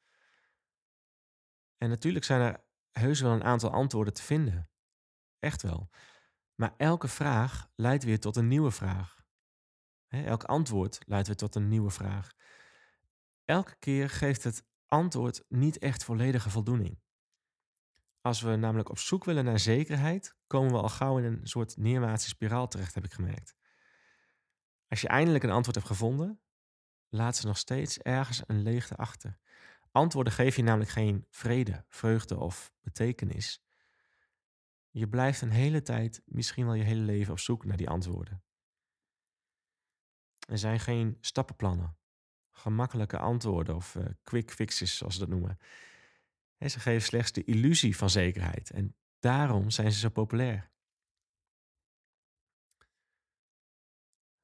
En 1.78 1.90
natuurlijk 1.90 2.26
zijn 2.26 2.42
er 2.42 2.64
heus 2.92 3.22
wel 3.22 3.32
een 3.32 3.44
aantal 3.44 3.72
antwoorden 3.72 4.14
te 4.14 4.24
vinden. 4.24 4.70
Echt 5.40 5.62
wel. 5.62 5.90
Maar 6.56 6.74
elke 6.78 7.08
vraag 7.08 7.72
leidt 7.76 8.04
weer 8.04 8.20
tot 8.20 8.36
een 8.36 8.48
nieuwe 8.48 8.72
vraag. 8.72 9.24
elk 10.08 10.44
antwoord 10.44 11.00
leidt 11.06 11.28
weer 11.28 11.36
tot 11.38 11.56
een 11.56 11.68
nieuwe 11.68 11.90
vraag. 11.90 12.34
Elke 13.50 13.76
keer 13.80 14.10
geeft 14.10 14.44
het 14.44 14.64
antwoord 14.86 15.44
niet 15.48 15.78
echt 15.78 16.04
volledige 16.04 16.50
voldoening. 16.50 17.00
Als 18.22 18.42
we 18.42 18.56
namelijk 18.56 18.90
op 18.90 18.98
zoek 18.98 19.24
willen 19.24 19.46
naar 19.46 19.60
zekerheid, 19.60 20.36
komen 20.48 20.72
we 20.72 20.78
al 20.78 20.90
gauw 20.90 21.18
in 21.18 21.24
een 21.24 21.48
soort 21.48 21.78
neerwaartse 21.78 22.28
spiraal 22.28 22.68
terecht, 22.68 22.94
heb 22.94 23.04
ik 23.04 23.14
gemerkt. 23.14 23.56
Als 24.88 25.02
je 25.02 25.08
eindelijk 25.08 25.44
een 25.44 25.50
antwoord 25.50 25.76
hebt 25.76 25.88
gevonden, 25.88 26.42
laat 27.08 27.36
ze 27.36 27.48
nog 27.48 27.58
steeds 27.58 27.98
ergens 27.98 28.42
een 28.46 28.62
leegte 28.62 28.96
achter. 28.96 29.40
Antwoorden 29.92 30.34
geven 30.34 30.64
je 30.64 30.70
namelijk 30.70 30.92
geen 30.92 31.26
vrede, 31.30 31.86
vreugde 31.88 32.40
of 32.40 32.74
betekenis. 32.82 33.64
Je 34.90 35.08
blijft 35.08 35.42
een 35.42 35.52
hele 35.52 35.82
tijd, 35.82 36.22
misschien 36.26 36.66
wel 36.66 36.74
je 36.74 36.84
hele 36.84 37.02
leven, 37.02 37.32
op 37.32 37.40
zoek 37.40 37.66
naar 37.66 37.78
die 37.78 37.90
antwoorden. 37.90 38.44
Er 40.48 40.58
zijn 40.58 40.80
geen 40.80 41.18
stappenplannen, 41.22 41.99
gemakkelijke 42.60 43.18
antwoorden 43.18 43.76
of 43.76 43.96
uh, 43.96 44.06
quick 44.24 44.52
fixes, 44.52 44.98
zoals 44.98 45.14
ze 45.14 45.20
dat 45.20 45.30
noemen. 45.30 45.58
En 46.58 46.72
ze 46.72 46.80
geven 46.80 47.02
slechts 47.02 47.32
de 47.32 47.44
illusie 47.44 47.98
van 47.98 48.10
zekerheid 48.10 48.70
en 48.70 48.96
daarom 49.20 49.70
zijn 49.70 49.92
ze 49.92 50.00
zo 50.00 50.10
populair. 50.10 50.72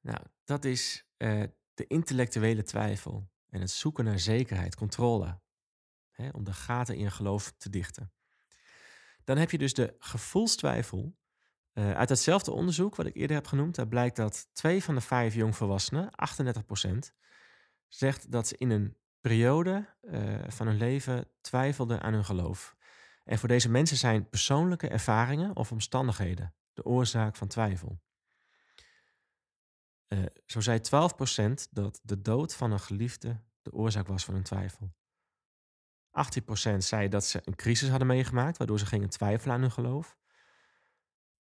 Nou, 0.00 0.20
dat 0.44 0.64
is 0.64 1.06
uh, 1.18 1.42
de 1.74 1.86
intellectuele 1.86 2.62
twijfel 2.62 3.30
en 3.48 3.60
het 3.60 3.70
zoeken 3.70 4.04
naar 4.04 4.18
zekerheid, 4.18 4.74
controle, 4.74 5.40
hè, 6.10 6.28
om 6.28 6.44
de 6.44 6.52
gaten 6.52 6.94
in 6.94 7.02
je 7.02 7.10
geloof 7.10 7.52
te 7.56 7.70
dichten. 7.70 8.12
Dan 9.24 9.36
heb 9.36 9.50
je 9.50 9.58
dus 9.58 9.74
de 9.74 9.96
gevoelstwijfel. 9.98 11.16
Uh, 11.72 11.92
uit 11.92 12.08
hetzelfde 12.08 12.52
onderzoek 12.52 12.96
wat 12.96 13.06
ik 13.06 13.16
eerder 13.16 13.36
heb 13.36 13.46
genoemd, 13.46 13.74
daar 13.74 13.88
blijkt 13.88 14.16
dat 14.16 14.48
twee 14.52 14.82
van 14.82 14.94
de 14.94 15.00
vijf 15.00 15.34
jongvolwassenen, 15.34 16.10
38%, 16.86 17.12
zegt 17.88 18.32
dat 18.32 18.46
ze 18.46 18.56
in 18.56 18.70
een 18.70 18.96
periode 19.20 19.86
uh, 20.02 20.38
van 20.48 20.66
hun 20.66 20.76
leven 20.76 21.28
twijfelden 21.40 22.00
aan 22.00 22.12
hun 22.12 22.24
geloof. 22.24 22.76
En 23.24 23.38
voor 23.38 23.48
deze 23.48 23.70
mensen 23.70 23.96
zijn 23.96 24.28
persoonlijke 24.28 24.88
ervaringen 24.88 25.56
of 25.56 25.72
omstandigheden 25.72 26.54
de 26.72 26.84
oorzaak 26.84 27.36
van 27.36 27.48
twijfel. 27.48 28.00
Uh, 30.08 30.24
zo 30.46 30.60
zei 30.60 30.78
12% 30.78 31.52
dat 31.70 32.00
de 32.02 32.22
dood 32.22 32.54
van 32.54 32.72
een 32.72 32.80
geliefde 32.80 33.40
de 33.62 33.72
oorzaak 33.72 34.06
was 34.06 34.24
van 34.24 34.34
hun 34.34 34.42
twijfel. 34.42 34.94
18% 36.74 36.76
zei 36.76 37.08
dat 37.08 37.24
ze 37.24 37.40
een 37.44 37.54
crisis 37.54 37.88
hadden 37.88 38.06
meegemaakt, 38.06 38.56
waardoor 38.56 38.78
ze 38.78 38.86
gingen 38.86 39.08
twijfelen 39.08 39.54
aan 39.54 39.60
hun 39.60 39.70
geloof. 39.70 40.16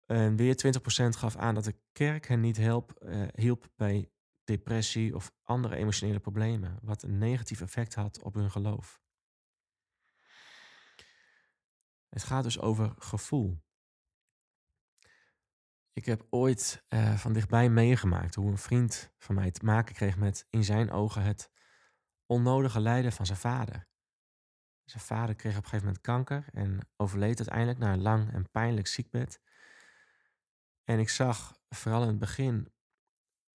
En 0.06 0.36
weer 0.36 0.54
20% 0.54 1.18
gaf 1.18 1.36
aan 1.36 1.54
dat 1.54 1.64
de 1.64 1.74
kerk 1.92 2.26
hen 2.26 2.40
niet 2.40 2.56
help, 2.56 3.02
uh, 3.02 3.26
hielp 3.34 3.68
bij 3.76 4.10
depressie 4.46 5.14
of 5.14 5.32
andere 5.42 5.76
emotionele 5.76 6.20
problemen, 6.20 6.78
wat 6.82 7.02
een 7.02 7.18
negatief 7.18 7.60
effect 7.60 7.94
had 7.94 8.22
op 8.22 8.34
hun 8.34 8.50
geloof. 8.50 9.00
Het 12.08 12.22
gaat 12.22 12.42
dus 12.42 12.60
over 12.60 12.94
gevoel. 12.98 13.64
Ik 15.92 16.04
heb 16.04 16.26
ooit 16.30 16.84
uh, 16.88 17.16
van 17.16 17.32
dichtbij 17.32 17.68
meegemaakt 17.68 18.34
hoe 18.34 18.50
een 18.50 18.58
vriend 18.58 19.12
van 19.18 19.34
mij 19.34 19.50
te 19.50 19.64
maken 19.64 19.94
kreeg 19.94 20.16
met 20.16 20.46
in 20.50 20.64
zijn 20.64 20.90
ogen 20.90 21.22
het 21.22 21.50
onnodige 22.26 22.80
lijden 22.80 23.12
van 23.12 23.26
zijn 23.26 23.38
vader. 23.38 23.88
Zijn 24.84 25.02
vader 25.02 25.34
kreeg 25.34 25.56
op 25.56 25.62
een 25.62 25.68
gegeven 25.68 25.86
moment 25.86 26.04
kanker 26.04 26.46
en 26.52 26.88
overleed 26.96 27.38
uiteindelijk 27.38 27.78
na 27.78 27.92
een 27.92 28.02
lang 28.02 28.32
en 28.32 28.50
pijnlijk 28.50 28.86
ziekbed. 28.86 29.40
En 30.84 30.98
ik 30.98 31.08
zag 31.08 31.58
vooral 31.68 32.02
in 32.02 32.08
het 32.08 32.18
begin 32.18 32.72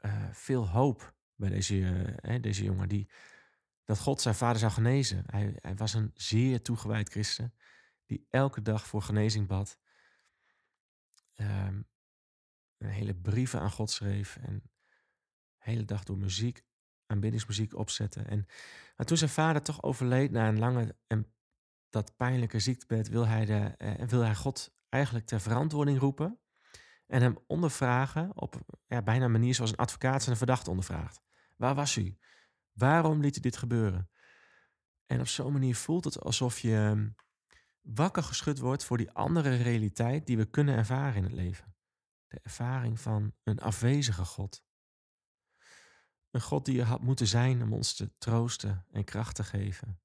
uh, 0.01 0.29
veel 0.31 0.67
hoop 0.69 1.15
bij 1.35 1.49
deze, 1.49 1.75
uh, 1.75 2.41
deze 2.41 2.63
jongen, 2.63 2.89
die, 2.89 3.09
dat 3.83 3.99
God 3.99 4.21
zijn 4.21 4.35
vader 4.35 4.59
zou 4.59 4.71
genezen. 4.71 5.23
Hij, 5.25 5.53
hij 5.55 5.75
was 5.75 5.93
een 5.93 6.11
zeer 6.13 6.61
toegewijd 6.61 7.09
christen, 7.09 7.53
die 8.05 8.25
elke 8.29 8.61
dag 8.61 8.87
voor 8.87 9.01
genezing 9.01 9.47
bad. 9.47 9.79
Um, 11.35 11.89
hele 12.77 13.15
brieven 13.15 13.59
aan 13.59 13.71
God 13.71 13.91
schreef 13.91 14.37
en 14.37 14.61
de 14.61 14.69
hele 15.57 15.85
dag 15.85 16.03
door 16.03 16.17
muziek, 16.17 16.63
aanbiddingsmuziek 17.05 17.75
opzette. 17.75 18.21
En 18.21 18.45
maar 18.95 19.05
toen 19.05 19.17
zijn 19.17 19.29
vader 19.29 19.61
toch 19.61 19.83
overleed 19.83 20.31
na 20.31 20.47
een 20.47 20.59
lange 20.59 20.95
en 21.07 21.33
dat 21.89 22.15
pijnlijke 22.17 22.59
ziektebed, 22.59 23.07
wil 23.09 23.27
hij, 23.27 23.45
de, 23.45 23.73
eh, 23.77 24.07
wil 24.07 24.21
hij 24.21 24.35
God 24.35 24.75
eigenlijk 24.89 25.25
ter 25.25 25.41
verantwoording 25.41 25.99
roepen 25.99 26.40
en 27.11 27.21
hem 27.21 27.37
ondervragen 27.47 28.31
op 28.37 28.55
ja, 28.87 29.01
bijna 29.01 29.25
een 29.25 29.31
manier 29.31 29.55
zoals 29.55 29.71
een 29.71 29.77
advocaat 29.77 30.23
zijn 30.23 30.37
verdachte 30.37 30.69
ondervraagt. 30.69 31.21
Waar 31.55 31.75
was 31.75 31.95
u? 31.95 32.17
Waarom 32.71 33.21
liet 33.21 33.37
u 33.37 33.39
dit 33.39 33.57
gebeuren? 33.57 34.09
En 35.05 35.19
op 35.19 35.27
zo'n 35.27 35.51
manier 35.51 35.75
voelt 35.75 36.03
het 36.03 36.19
alsof 36.19 36.59
je 36.59 36.75
ehm, 36.75 37.09
wakker 37.81 38.23
geschud 38.23 38.59
wordt 38.59 38.83
voor 38.83 38.97
die 38.97 39.11
andere 39.11 39.55
realiteit 39.55 40.25
die 40.25 40.37
we 40.37 40.45
kunnen 40.45 40.75
ervaren 40.75 41.15
in 41.15 41.23
het 41.23 41.33
leven 41.33 41.75
de 42.31 42.39
ervaring 42.43 42.99
van 42.99 43.33
een 43.43 43.59
afwezige 43.59 44.25
God. 44.25 44.63
Een 46.29 46.41
God 46.41 46.65
die 46.65 46.79
er 46.79 46.85
had 46.85 47.01
moeten 47.01 47.27
zijn 47.27 47.63
om 47.63 47.73
ons 47.73 47.93
te 47.93 48.17
troosten 48.17 48.85
en 48.91 49.03
kracht 49.03 49.35
te 49.35 49.43
geven. 49.43 50.01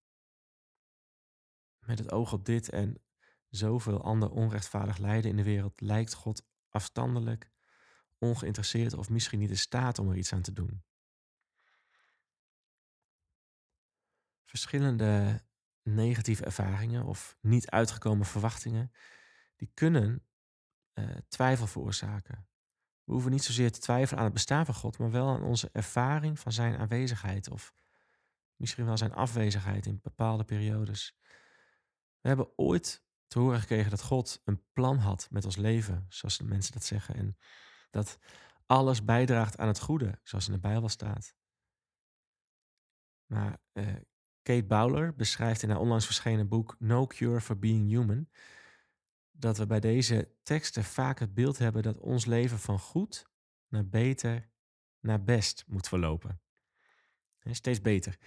Met 1.78 1.98
het 1.98 2.12
oog 2.12 2.32
op 2.32 2.44
dit 2.44 2.68
en 2.68 3.02
zoveel 3.48 4.02
ander 4.02 4.30
onrechtvaardig 4.30 4.98
lijden 4.98 5.30
in 5.30 5.36
de 5.36 5.42
wereld 5.42 5.80
lijkt 5.80 6.14
God 6.14 6.46
afstandelijk, 6.76 7.50
ongeïnteresseerd 8.18 8.94
of 8.94 9.08
misschien 9.08 9.38
niet 9.38 9.50
in 9.50 9.58
staat 9.58 9.98
om 9.98 10.10
er 10.10 10.16
iets 10.16 10.32
aan 10.32 10.42
te 10.42 10.52
doen. 10.52 10.84
Verschillende 14.44 15.42
negatieve 15.82 16.44
ervaringen 16.44 17.04
of 17.04 17.36
niet 17.40 17.70
uitgekomen 17.70 18.26
verwachtingen, 18.26 18.92
die 19.56 19.70
kunnen 19.74 20.26
uh, 20.94 21.16
twijfel 21.28 21.66
veroorzaken. 21.66 22.48
We 23.04 23.12
hoeven 23.12 23.30
niet 23.30 23.44
zozeer 23.44 23.72
te 23.72 23.80
twijfelen 23.80 24.18
aan 24.18 24.24
het 24.24 24.34
bestaan 24.34 24.64
van 24.64 24.74
God, 24.74 24.98
maar 24.98 25.10
wel 25.10 25.28
aan 25.28 25.42
onze 25.42 25.70
ervaring 25.72 26.38
van 26.38 26.52
zijn 26.52 26.78
aanwezigheid 26.78 27.50
of 27.50 27.74
misschien 28.56 28.84
wel 28.84 28.96
zijn 28.96 29.12
afwezigheid 29.12 29.86
in 29.86 30.00
bepaalde 30.02 30.44
periodes. 30.44 31.16
We 32.20 32.28
hebben 32.28 32.52
ooit 32.56 33.05
te 33.26 33.38
horen 33.38 33.60
gekregen 33.60 33.90
dat 33.90 34.02
God 34.02 34.40
een 34.44 34.62
plan 34.72 34.98
had 34.98 35.28
met 35.30 35.44
ons 35.44 35.56
leven, 35.56 36.06
zoals 36.08 36.38
de 36.38 36.44
mensen 36.44 36.72
dat 36.72 36.84
zeggen. 36.84 37.14
En 37.14 37.36
Dat 37.90 38.18
alles 38.66 39.04
bijdraagt 39.04 39.58
aan 39.58 39.68
het 39.68 39.80
goede, 39.80 40.20
zoals 40.22 40.46
in 40.46 40.52
de 40.52 40.58
Bijbel 40.58 40.88
staat. 40.88 41.34
Maar 43.26 43.60
uh, 43.72 43.94
Kate 44.42 44.64
Bowler 44.64 45.14
beschrijft 45.14 45.62
in 45.62 45.70
haar 45.70 45.80
onlangs 45.80 46.04
verschenen 46.04 46.48
boek 46.48 46.76
No 46.78 47.06
Cure 47.06 47.40
for 47.40 47.58
Being 47.58 47.88
Human 47.88 48.28
dat 49.38 49.58
we 49.58 49.66
bij 49.66 49.80
deze 49.80 50.34
teksten 50.42 50.84
vaak 50.84 51.18
het 51.18 51.34
beeld 51.34 51.58
hebben 51.58 51.82
dat 51.82 51.98
ons 51.98 52.24
leven 52.24 52.58
van 52.58 52.78
goed 52.78 53.26
naar 53.68 53.88
beter 53.88 54.50
naar 55.00 55.24
best 55.24 55.64
moet 55.66 55.88
verlopen. 55.88 56.40
steeds 57.50 57.80
beter. 57.80 58.18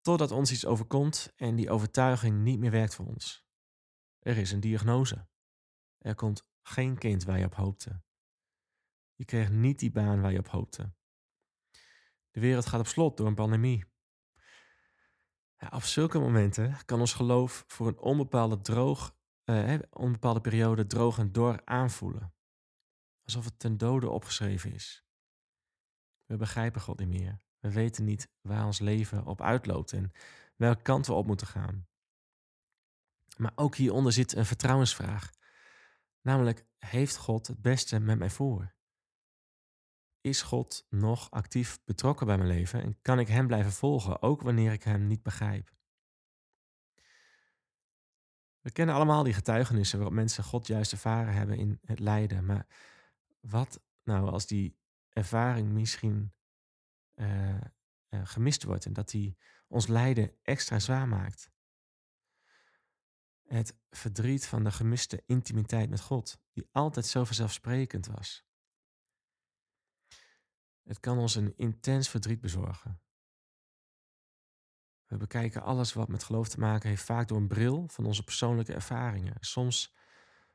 Totdat 0.00 0.30
ons 0.30 0.52
iets 0.52 0.66
overkomt 0.66 1.32
en 1.36 1.56
die 1.56 1.70
overtuiging 1.70 2.42
niet 2.42 2.58
meer 2.58 2.70
werkt 2.70 2.94
voor 2.94 3.06
ons. 3.06 3.47
Er 4.28 4.36
is 4.36 4.52
een 4.52 4.60
diagnose. 4.60 5.28
Er 5.98 6.14
komt 6.14 6.48
geen 6.62 6.98
kind 6.98 7.24
waar 7.24 7.38
je 7.38 7.44
op 7.44 7.54
hoopte. 7.54 8.02
Je 9.14 9.24
krijgt 9.24 9.52
niet 9.52 9.78
die 9.78 9.90
baan 9.90 10.20
waar 10.20 10.32
je 10.32 10.38
op 10.38 10.48
hoopte. 10.48 10.92
De 12.30 12.40
wereld 12.40 12.66
gaat 12.66 12.80
op 12.80 12.86
slot 12.86 13.16
door 13.16 13.26
een 13.26 13.34
pandemie. 13.34 13.84
Ja, 15.56 15.68
op 15.74 15.82
zulke 15.82 16.18
momenten 16.18 16.84
kan 16.84 17.00
ons 17.00 17.12
geloof 17.12 17.64
voor 17.66 17.86
een 17.86 17.98
onbepaalde, 17.98 18.60
droog, 18.60 19.16
uh, 19.44 19.78
onbepaalde 19.90 20.40
periode 20.40 20.86
droog 20.86 21.18
en 21.18 21.32
dor 21.32 21.64
aanvoelen. 21.64 22.34
Alsof 23.24 23.44
het 23.44 23.58
ten 23.58 23.76
dode 23.76 24.08
opgeschreven 24.08 24.72
is. 24.72 25.06
We 26.24 26.36
begrijpen 26.36 26.80
God 26.80 26.98
niet 26.98 27.08
meer. 27.08 27.40
We 27.58 27.72
weten 27.72 28.04
niet 28.04 28.30
waar 28.40 28.66
ons 28.66 28.78
leven 28.78 29.26
op 29.26 29.42
uitloopt 29.42 29.92
en 29.92 30.12
welke 30.56 30.82
kant 30.82 31.06
we 31.06 31.12
op 31.12 31.26
moeten 31.26 31.46
gaan. 31.46 31.87
Maar 33.38 33.52
ook 33.54 33.76
hieronder 33.76 34.12
zit 34.12 34.36
een 34.36 34.46
vertrouwensvraag. 34.46 35.30
Namelijk, 36.20 36.66
heeft 36.78 37.16
God 37.16 37.46
het 37.46 37.62
beste 37.62 37.98
met 38.00 38.18
mij 38.18 38.30
voor? 38.30 38.74
Is 40.20 40.42
God 40.42 40.86
nog 40.88 41.30
actief 41.30 41.78
betrokken 41.84 42.26
bij 42.26 42.36
mijn 42.36 42.48
leven 42.48 42.82
en 42.82 42.98
kan 43.02 43.18
ik 43.18 43.28
Hem 43.28 43.46
blijven 43.46 43.72
volgen, 43.72 44.22
ook 44.22 44.42
wanneer 44.42 44.72
ik 44.72 44.82
Hem 44.82 45.06
niet 45.06 45.22
begrijp? 45.22 45.76
We 48.60 48.70
kennen 48.70 48.94
allemaal 48.94 49.22
die 49.22 49.32
getuigenissen 49.32 49.98
waarop 49.98 50.16
mensen 50.16 50.44
God 50.44 50.66
juist 50.66 50.92
ervaren 50.92 51.34
hebben 51.34 51.56
in 51.56 51.78
het 51.84 51.98
lijden. 51.98 52.46
Maar 52.46 52.66
wat 53.40 53.82
nou 54.02 54.30
als 54.30 54.46
die 54.46 54.78
ervaring 55.08 55.72
misschien 55.72 56.32
uh, 57.14 57.54
uh, 57.54 57.60
gemist 58.10 58.62
wordt 58.62 58.84
en 58.84 58.92
dat 58.92 59.08
die 59.08 59.36
ons 59.68 59.86
lijden 59.86 60.32
extra 60.42 60.78
zwaar 60.78 61.08
maakt? 61.08 61.50
Het 63.48 63.76
verdriet 63.90 64.46
van 64.46 64.64
de 64.64 64.70
gemiste 64.70 65.22
intimiteit 65.26 65.90
met 65.90 66.00
God, 66.00 66.40
die 66.52 66.68
altijd 66.72 67.06
zo 67.06 67.24
vanzelfsprekend 67.24 68.06
was. 68.06 68.46
Het 70.82 71.00
kan 71.00 71.18
ons 71.18 71.34
een 71.34 71.56
intens 71.56 72.08
verdriet 72.08 72.40
bezorgen. 72.40 73.00
We 75.06 75.16
bekijken 75.16 75.62
alles 75.62 75.92
wat 75.92 76.08
met 76.08 76.24
geloof 76.24 76.48
te 76.48 76.58
maken 76.58 76.88
heeft 76.88 77.02
vaak 77.02 77.28
door 77.28 77.38
een 77.38 77.48
bril 77.48 77.88
van 77.88 78.06
onze 78.06 78.24
persoonlijke 78.24 78.72
ervaringen. 78.72 79.36
Soms 79.40 79.94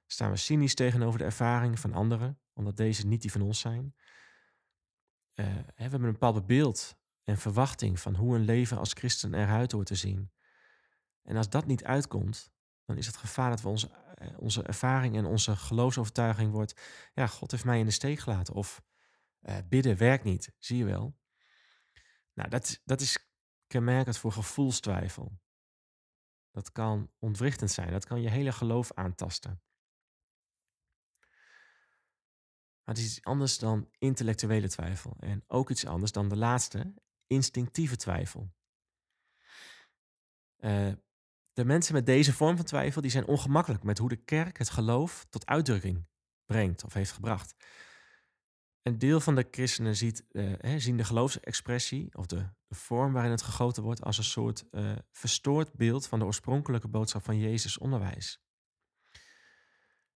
staan 0.06 0.32
we 0.32 0.38
cynisch 0.38 0.76
tegenover 0.76 1.20
de 1.20 1.26
ervaringen 1.26 1.78
van 1.78 1.94
anderen, 1.94 2.40
omdat 2.54 2.78
deze 2.78 3.08
niet 3.08 3.22
die 3.22 3.32
van 3.32 3.42
ons 3.42 3.60
zijn. 3.60 3.96
Uh, 5.36 5.46
we 5.56 5.82
hebben 5.82 6.04
een 6.04 6.12
bepaald 6.12 6.48
beeld 6.48 6.98
en 7.24 7.38
verwachting 7.38 8.00
van 8.00 8.16
hoe 8.16 8.36
een 8.36 8.46
leven 8.46 8.78
als 8.78 8.94
christen 8.94 9.34
eruit 9.34 9.72
hoort 9.72 9.88
te 9.88 9.96
zien. 9.96 10.32
En 11.22 11.38
als 11.38 11.50
dat 11.50 11.66
niet 11.66 11.84
uitkomt, 11.84 12.52
dan 12.86 12.98
is 12.98 13.06
het 13.06 13.18
gevaar 13.18 13.50
dat 13.50 13.62
we 13.62 13.68
onze, 13.68 13.90
eh, 14.16 14.40
onze 14.40 14.64
ervaring 14.64 15.16
en 15.16 15.26
onze 15.26 15.56
geloofsovertuiging 15.56 16.52
wordt, 16.52 16.82
ja, 17.14 17.28
God 17.28 17.52
heeft 17.52 17.66
mij 17.66 17.80
in 17.80 17.86
de 17.86 17.92
steek 17.92 18.20
gelaten. 18.20 18.54
Of 18.54 18.84
uh, 19.42 19.58
bidden 19.68 19.98
werkt 19.98 20.24
niet, 20.24 20.54
zie 20.60 20.78
je 20.78 20.86
wel. 20.86 21.18
Nou, 22.34 22.50
dat, 22.50 22.82
dat 22.84 23.02
is 23.02 23.32
kenmerkend 23.68 24.18
voor 24.18 24.32
gevoelstwijfel. 24.32 25.42
Dat 26.52 26.72
kan 26.72 27.12
ontwrichtend 27.20 27.72
zijn, 27.72 27.92
dat 27.92 28.06
kan 28.06 28.22
je 28.22 28.30
hele 28.30 28.52
geloof 28.52 28.94
aantasten. 28.94 29.62
Maar 32.84 32.96
het 32.96 33.04
is 33.04 33.10
iets 33.18 33.24
anders 33.24 33.58
dan 33.58 33.90
intellectuele 33.98 34.70
twijfel. 34.70 35.16
En 35.20 35.44
ook 35.48 35.70
iets 35.70 35.86
anders 35.86 36.12
dan 36.12 36.30
de 36.30 36.36
laatste, 36.36 36.94
instinctieve 37.28 37.96
twijfel. 37.96 38.54
Uh, 40.60 40.94
de 41.54 41.66
mensen 41.66 41.94
met 41.94 42.06
deze 42.06 42.34
vorm 42.34 42.56
van 42.56 42.66
twijfel 42.66 43.02
die 43.02 43.12
zijn 43.12 43.28
ongemakkelijk 43.28 43.84
met 43.84 43.98
hoe 43.98 44.10
de 44.10 44.24
kerk 44.24 44.58
het 44.58 44.70
geloof 44.70 45.26
tot 45.30 45.46
uitdrukking 45.46 46.08
brengt 46.46 46.84
of 46.84 46.94
heeft 46.94 47.12
gebracht. 47.12 47.56
Een 48.82 48.98
deel 48.98 49.20
van 49.20 49.36
de 49.36 49.48
christenen 49.52 49.96
ziet, 49.96 50.26
hè, 50.58 50.80
zien 50.80 50.98
de 50.98 51.04
geloofsexpressie 51.04 52.16
of 52.16 52.26
de, 52.26 52.50
de, 52.68 52.76
vorm 52.76 53.14
waarin 53.14 53.32
het 53.32 53.42
gegoten 53.42 53.84
wordt 53.84 54.02
als 54.02 54.18
een 54.18 54.24
soort 54.24 54.66
uh, 54.72 54.96
verstoord 55.12 55.74
beeld 55.74 56.08
van 56.08 56.20
de 56.20 56.26
oorspronkelijke 56.26 56.88
boodschap 56.88 57.24
van 57.24 57.40
Jezus' 57.40 57.78
onderwijs. 57.78 58.42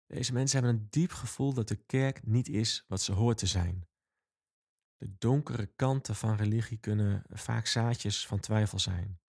Deze 0.06 0.34
mensen 0.34 0.60
hebben 0.60 0.80
een 0.80 0.88
diep 0.89 1.12
gevoel 1.12 1.54
dat 1.54 1.67
de 1.67 1.76
kerk 1.76 2.26
niet 2.26 2.47
is 2.47 2.84
wat 2.88 3.02
ze 3.02 3.12
hoort 3.12 3.38
te 3.38 3.45
zijn. 3.45 3.88
De 4.97 5.15
donkere 5.17 5.65
kanten 5.76 6.15
van 6.15 6.36
religie 6.36 6.78
kunnen 6.78 7.23
vaak 7.30 7.65
zaadjes 7.65 8.28
van 8.28 8.39
twijfel 8.39 8.80
zijn. 8.80 9.19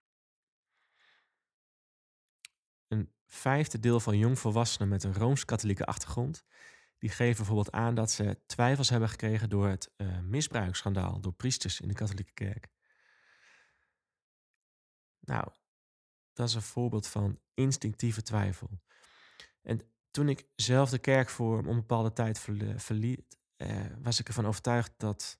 Een 2.89 3.11
vijfde 3.27 3.79
deel 3.79 3.99
van 3.99 4.17
jongvolwassenen 4.17 4.89
met 4.89 5.03
een 5.03 5.13
rooms-katholieke 5.13 5.85
achtergrond 5.85 6.43
die 6.97 7.09
geven 7.09 7.35
bijvoorbeeld 7.35 7.71
aan 7.71 7.95
dat 7.95 8.11
ze 8.11 8.39
twijfels 8.45 8.89
hebben 8.89 9.09
gekregen 9.09 9.49
door 9.49 9.67
het 9.67 9.91
uh, 9.97 10.19
misbruiksschandaal 10.19 11.19
door 11.19 11.33
priesters 11.33 11.81
in 11.81 11.87
de 11.87 11.93
katholieke 11.93 12.33
kerk. 12.33 12.67
Nou, 15.19 15.47
dat 16.33 16.47
is 16.47 16.53
een 16.53 16.61
voorbeeld 16.61 17.07
van 17.07 17.39
instinctieve 17.53 18.21
twijfel. 18.21 18.69
En 19.61 19.81
toen 20.11 20.29
ik 20.29 20.45
zelf 20.55 20.89
de 20.89 20.99
kerk 20.99 21.29
voor 21.29 21.57
een 21.57 21.67
onbepaalde 21.67 22.13
tijd 22.13 22.39
verliet, 22.75 23.37
eh, 23.55 23.85
was 24.01 24.19
ik 24.19 24.27
ervan 24.27 24.45
overtuigd 24.45 24.93
dat 24.97 25.39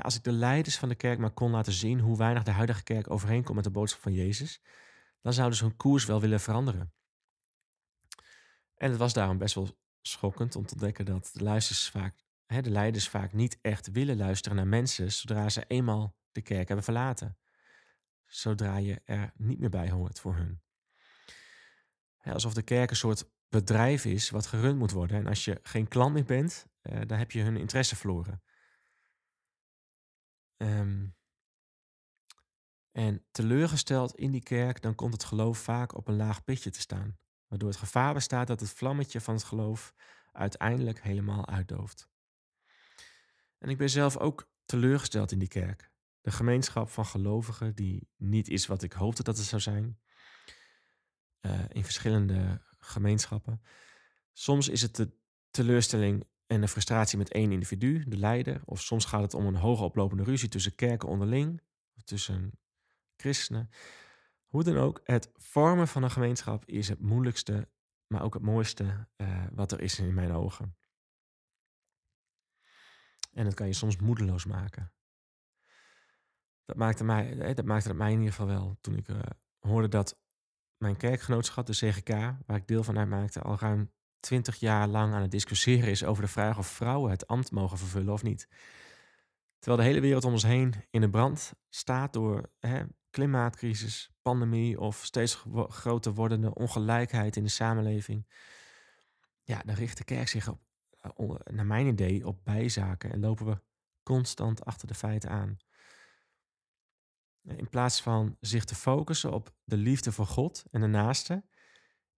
als 0.00 0.16
ik 0.16 0.24
de 0.24 0.32
leiders 0.32 0.78
van 0.78 0.88
de 0.88 0.94
kerk 0.94 1.18
maar 1.18 1.30
kon 1.30 1.50
laten 1.50 1.72
zien 1.72 2.00
hoe 2.00 2.16
weinig 2.16 2.42
de 2.42 2.50
huidige 2.50 2.82
kerk 2.82 3.10
overeenkomt 3.10 3.54
met 3.54 3.64
de 3.64 3.70
boodschap 3.70 4.00
van 4.00 4.12
Jezus, 4.12 4.60
dan 5.20 5.32
zouden 5.32 5.58
ze 5.58 5.64
hun 5.64 5.76
koers 5.76 6.04
wel 6.04 6.20
willen 6.20 6.40
veranderen. 6.40 6.92
En 8.74 8.90
het 8.90 8.98
was 8.98 9.12
daarom 9.12 9.38
best 9.38 9.54
wel 9.54 9.78
schokkend 10.00 10.56
om 10.56 10.66
te 10.66 10.72
ontdekken 10.72 11.04
dat 11.04 11.30
de, 11.32 11.42
luisters 11.42 11.90
vaak, 11.90 12.24
hè, 12.46 12.62
de 12.62 12.70
leiders 12.70 13.08
vaak 13.08 13.32
niet 13.32 13.58
echt 13.60 13.90
willen 13.90 14.16
luisteren 14.16 14.56
naar 14.56 14.66
mensen 14.66 15.12
zodra 15.12 15.48
ze 15.48 15.64
eenmaal 15.66 16.16
de 16.32 16.42
kerk 16.42 16.66
hebben 16.66 16.84
verlaten. 16.84 17.38
Zodra 18.26 18.76
je 18.76 19.00
er 19.04 19.32
niet 19.36 19.58
meer 19.58 19.70
bij 19.70 19.90
hoort 19.90 20.20
voor 20.20 20.34
hun. 20.34 20.62
alsof 22.22 22.54
de 22.54 22.62
kerk 22.62 22.90
een 22.90 22.96
soort 22.96 23.30
bedrijf 23.48 24.04
is 24.04 24.30
wat 24.30 24.46
gerund 24.46 24.78
moet 24.78 24.90
worden. 24.90 25.16
En 25.16 25.26
als 25.26 25.44
je 25.44 25.58
geen 25.62 25.88
klant 25.88 26.12
meer 26.12 26.24
bent, 26.24 26.66
uh, 26.82 27.00
dan 27.06 27.18
heb 27.18 27.30
je 27.30 27.42
hun 27.42 27.56
interesse 27.56 27.96
verloren. 27.96 28.42
Um, 30.56 31.16
en 32.98 33.24
teleurgesteld 33.30 34.14
in 34.14 34.30
die 34.30 34.42
kerk, 34.42 34.82
dan 34.82 34.94
komt 34.94 35.12
het 35.12 35.24
geloof 35.24 35.58
vaak 35.58 35.94
op 35.94 36.08
een 36.08 36.16
laag 36.16 36.44
pitje 36.44 36.70
te 36.70 36.80
staan. 36.80 37.18
Waardoor 37.46 37.68
het 37.68 37.78
gevaar 37.78 38.14
bestaat 38.14 38.46
dat 38.46 38.60
het 38.60 38.70
vlammetje 38.70 39.20
van 39.20 39.34
het 39.34 39.44
geloof 39.44 39.94
uiteindelijk 40.32 41.02
helemaal 41.02 41.46
uitdooft. 41.46 42.08
En 43.58 43.68
ik 43.68 43.78
ben 43.78 43.90
zelf 43.90 44.16
ook 44.16 44.50
teleurgesteld 44.64 45.32
in 45.32 45.38
die 45.38 45.48
kerk. 45.48 45.90
De 46.20 46.30
gemeenschap 46.30 46.88
van 46.88 47.06
gelovigen 47.06 47.74
die 47.74 48.08
niet 48.16 48.48
is 48.48 48.66
wat 48.66 48.82
ik 48.82 48.92
hoopte 48.92 49.22
dat 49.22 49.36
het 49.36 49.46
zou 49.46 49.62
zijn. 49.62 49.98
Uh, 51.40 51.60
in 51.68 51.84
verschillende 51.84 52.62
gemeenschappen. 52.78 53.62
Soms 54.32 54.68
is 54.68 54.82
het 54.82 54.96
de 54.96 55.10
teleurstelling 55.50 56.26
en 56.46 56.60
de 56.60 56.68
frustratie 56.68 57.18
met 57.18 57.32
één 57.32 57.52
individu, 57.52 58.04
de 58.08 58.18
leider. 58.18 58.62
Of 58.64 58.80
soms 58.80 59.04
gaat 59.04 59.22
het 59.22 59.34
om 59.34 59.46
een 59.46 59.56
hoge 59.56 59.84
oplopende 59.84 60.22
ruzie 60.22 60.48
tussen 60.48 60.74
kerken 60.74 61.08
onderling. 61.08 61.60
Of 61.96 62.02
tussen 62.02 62.52
christenen. 63.20 63.70
Hoe 64.46 64.64
dan 64.64 64.76
ook, 64.76 65.00
het 65.04 65.30
vormen 65.34 65.88
van 65.88 66.02
een 66.02 66.10
gemeenschap 66.10 66.64
is 66.64 66.88
het 66.88 67.00
moeilijkste, 67.00 67.68
maar 68.06 68.22
ook 68.22 68.34
het 68.34 68.42
mooiste 68.42 69.06
uh, 69.16 69.44
wat 69.52 69.72
er 69.72 69.80
is 69.80 69.98
in 69.98 70.14
mijn 70.14 70.32
ogen. 70.32 70.76
En 73.32 73.44
dat 73.44 73.54
kan 73.54 73.66
je 73.66 73.72
soms 73.72 73.96
moedeloos 73.96 74.44
maken. 74.44 74.92
Dat 76.64 76.76
maakte, 76.76 77.04
mij, 77.04 77.38
eh, 77.38 77.54
dat 77.54 77.64
maakte 77.64 77.88
het 77.88 77.96
mij 77.96 78.12
in 78.12 78.18
ieder 78.18 78.32
geval 78.32 78.46
wel 78.46 78.76
toen 78.80 78.96
ik 78.96 79.08
uh, 79.08 79.18
hoorde 79.58 79.88
dat 79.88 80.20
mijn 80.76 80.96
kerkgenootschap, 80.96 81.66
de 81.66 81.72
CGK, 81.72 82.08
waar 82.46 82.56
ik 82.56 82.66
deel 82.66 82.82
van 82.82 82.98
uitmaakte, 82.98 83.40
al 83.42 83.58
ruim 83.58 83.92
twintig 84.20 84.56
jaar 84.56 84.88
lang 84.88 85.14
aan 85.14 85.22
het 85.22 85.30
discussiëren 85.30 85.90
is 85.90 86.04
over 86.04 86.22
de 86.22 86.28
vraag 86.28 86.58
of 86.58 86.66
vrouwen 86.66 87.10
het 87.10 87.26
ambt 87.26 87.50
mogen 87.50 87.78
vervullen 87.78 88.12
of 88.12 88.22
niet. 88.22 88.48
Terwijl 89.58 89.82
de 89.82 89.88
hele 89.88 90.00
wereld 90.00 90.24
om 90.24 90.32
ons 90.32 90.42
heen 90.42 90.74
in 90.90 91.00
de 91.00 91.10
brand 91.10 91.52
staat 91.68 92.12
door 92.12 92.50
hè, 92.58 92.84
klimaatcrisis, 93.10 94.10
pandemie 94.22 94.80
of 94.80 95.04
steeds 95.04 95.44
groter 95.68 96.14
wordende 96.14 96.54
ongelijkheid 96.54 97.36
in 97.36 97.42
de 97.42 97.50
samenleving. 97.50 98.26
Ja, 99.42 99.62
dan 99.64 99.74
richt 99.74 99.96
de 99.96 100.04
kerk 100.04 100.28
zich 100.28 100.48
op, 100.48 100.60
naar 101.44 101.66
mijn 101.66 101.86
idee, 101.86 102.26
op 102.26 102.44
bijzaken 102.44 103.12
en 103.12 103.20
lopen 103.20 103.46
we 103.46 103.60
constant 104.02 104.64
achter 104.64 104.88
de 104.88 104.94
feiten 104.94 105.30
aan. 105.30 105.56
In 107.42 107.68
plaats 107.68 108.02
van 108.02 108.36
zich 108.40 108.64
te 108.64 108.74
focussen 108.74 109.32
op 109.32 109.54
de 109.64 109.76
liefde 109.76 110.12
voor 110.12 110.26
God 110.26 110.64
en 110.70 110.80
de 110.80 110.86
naaste, 110.86 111.44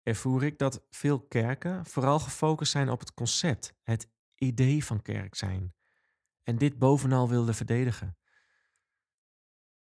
ervoer 0.04 0.44
ik 0.44 0.58
dat 0.58 0.86
veel 0.90 1.20
kerken 1.22 1.86
vooral 1.86 2.20
gefocust 2.20 2.72
zijn 2.72 2.90
op 2.90 3.00
het 3.00 3.14
concept, 3.14 3.74
het 3.84 4.10
idee 4.36 4.86
van 4.86 5.02
kerk 5.02 5.36
zijn. 5.36 5.74
En 6.44 6.58
dit 6.58 6.78
bovenal 6.78 7.30
wilden 7.30 7.56
verdedigen. 7.56 8.19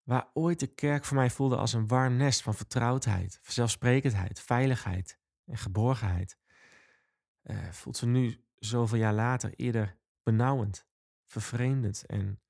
Waar 0.03 0.29
ooit 0.33 0.59
de 0.59 0.67
kerk 0.67 1.05
voor 1.05 1.17
mij 1.17 1.29
voelde 1.29 1.57
als 1.57 1.73
een 1.73 1.87
warm 1.87 2.15
nest 2.15 2.41
van 2.41 2.55
vertrouwdheid, 2.55 3.39
zelfsprekendheid, 3.43 4.39
veiligheid 4.39 5.19
en 5.45 5.57
geborgenheid, 5.57 6.37
uh, 7.43 7.71
voelt 7.71 7.97
ze 7.97 8.05
nu 8.05 8.45
zoveel 8.55 8.97
jaar 8.97 9.13
later 9.13 9.53
eerder 9.55 9.99
benauwend, 10.23 10.87
vervreemdend 11.25 12.05
en 12.05 12.41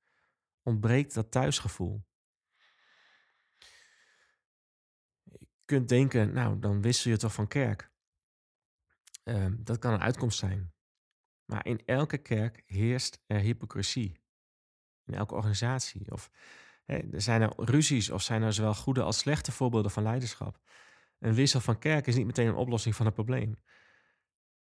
ontbreekt 0.62 1.14
dat 1.14 1.30
thuisgevoel. 1.30 2.04
Je 5.22 5.48
kunt 5.64 5.88
denken, 5.88 6.32
nou, 6.32 6.58
dan 6.58 6.82
wissel 6.82 7.10
je 7.10 7.16
toch 7.16 7.34
van 7.34 7.48
kerk. 7.48 7.90
Ehm, 9.22 9.56
dat 9.58 9.78
kan 9.78 9.92
een 9.92 10.00
uitkomst 10.00 10.38
zijn. 10.38 10.72
Maar 11.44 11.66
in 11.66 11.84
elke 11.84 12.18
kerk 12.18 12.62
heerst 12.66 13.22
er 13.26 13.38
hypocrisie. 13.38 14.20
In 15.04 15.14
elke 15.14 15.34
organisatie. 15.34 16.12
Of 16.12 16.30
zijn 17.12 17.42
er 17.42 17.52
ruzies 17.56 18.10
of 18.10 18.22
zijn 18.22 18.42
er 18.42 18.52
zowel 18.52 18.74
goede 18.74 19.02
als 19.02 19.18
slechte 19.18 19.52
voorbeelden 19.52 19.90
van 19.90 20.02
leiderschap. 20.02 20.58
Een 21.18 21.34
wissel 21.34 21.60
van 21.60 21.78
kerk 21.78 22.06
is 22.06 22.14
niet 22.14 22.26
meteen 22.26 22.46
een 22.46 22.54
oplossing 22.54 22.96
van 22.96 23.06
het 23.06 23.14
probleem. 23.14 23.56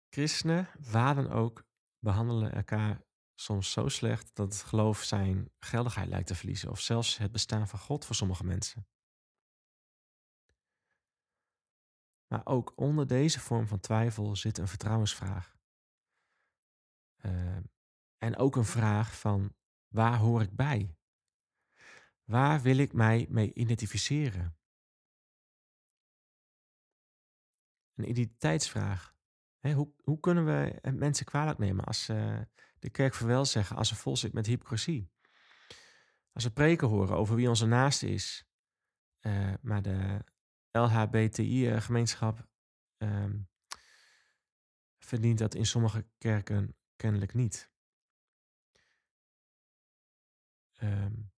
Christenen, 0.10 0.70
waar 0.80 1.16
dan 1.16 1.32
ook, 1.32 1.64
behandelen 2.00 2.52
elkaar 2.54 3.02
soms 3.36 3.72
zo 3.72 3.88
slecht 3.88 4.36
dat 4.36 4.54
het 4.54 4.64
geloof 4.64 5.04
zijn 5.04 5.52
geldigheid 5.60 6.10
lijkt 6.10 6.28
te 6.28 6.36
verliezen. 6.36 6.70
Of 6.70 6.80
zelfs 6.80 7.18
het 7.18 7.32
bestaan 7.32 7.68
van 7.68 7.80
God 7.80 8.06
voor 8.06 8.16
sommige 8.16 8.44
mensen. 8.44 8.88
Maar 12.28 12.46
ook 12.46 12.74
onder 12.76 13.08
deze 13.08 13.40
vorm 13.40 13.68
van 13.68 13.80
twijfel 13.80 14.36
zit 14.36 14.58
een 14.58 14.68
vertrouwensvraag. 14.68 15.56
Uh, 17.26 17.58
en 18.18 18.38
ook 18.38 18.56
een 18.56 18.66
vraag 18.66 19.20
van 19.20 19.56
waar 19.88 20.18
hoor 20.18 20.42
ik 20.42 20.56
bij? 20.56 20.97
Waar 22.28 22.62
wil 22.62 22.78
ik 22.78 22.94
mij 22.94 23.26
mee 23.30 23.54
identificeren? 23.54 24.58
Een 27.96 28.10
identiteitsvraag. 28.10 29.16
hoe, 29.62 29.94
hoe, 30.04 30.20
kunnen 30.20 30.46
we 30.46 30.92
mensen 30.92 31.26
kwalijk 31.26 31.58
nemen 31.58 31.86
als 31.86 32.04
ze 32.04 32.48
de 32.80 32.90
kerk 32.90 33.14
verwel 33.14 33.46
zeggen, 33.46 33.76
als 33.78 33.88
ze 33.88 33.96
vol 33.96 34.18
zit 34.18 34.34
met 34.34 34.46
hypocrisie? 34.46 35.12
Als 36.32 36.44
we 36.44 36.52
preken 36.52 36.88
horen 36.88 37.18
over 37.18 37.36
wie 37.36 37.50
onze 37.50 37.66
naaste 37.66 38.08
is, 38.08 38.48
uh, 39.22 39.54
maar 39.62 39.82
de 39.82 40.24
LHBTI-gemeenschap 40.72 42.48
um, 42.98 43.50
verdient 45.00 45.38
dat 45.38 45.56
in 45.56 45.66
sommige 45.66 46.08
kerken 46.18 46.76
kennelijk 46.96 47.34
niet. 47.34 47.72
Um, 50.82 51.36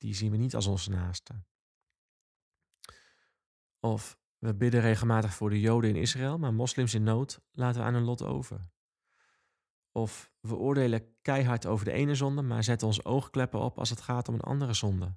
die 0.00 0.14
zien 0.14 0.30
we 0.30 0.36
niet 0.36 0.54
als 0.54 0.66
onze 0.66 0.90
naaste. 0.90 1.42
Of 3.80 4.18
we 4.38 4.54
bidden 4.54 4.80
regelmatig 4.80 5.34
voor 5.34 5.50
de 5.50 5.60
Joden 5.60 5.90
in 5.90 5.96
Israël, 5.96 6.38
maar 6.38 6.54
moslims 6.54 6.94
in 6.94 7.02
nood 7.02 7.40
laten 7.50 7.80
we 7.80 7.86
aan 7.86 7.94
hun 7.94 8.02
lot 8.02 8.22
over. 8.22 8.70
Of 9.92 10.32
we 10.40 10.56
oordelen 10.56 11.16
keihard 11.22 11.66
over 11.66 11.84
de 11.84 11.92
ene 11.92 12.14
zonde, 12.14 12.42
maar 12.42 12.64
zetten 12.64 12.86
ons 12.86 13.04
oogkleppen 13.04 13.60
op 13.60 13.78
als 13.78 13.90
het 13.90 14.00
gaat 14.00 14.28
om 14.28 14.34
een 14.34 14.40
andere 14.40 14.74
zonde. 14.74 15.16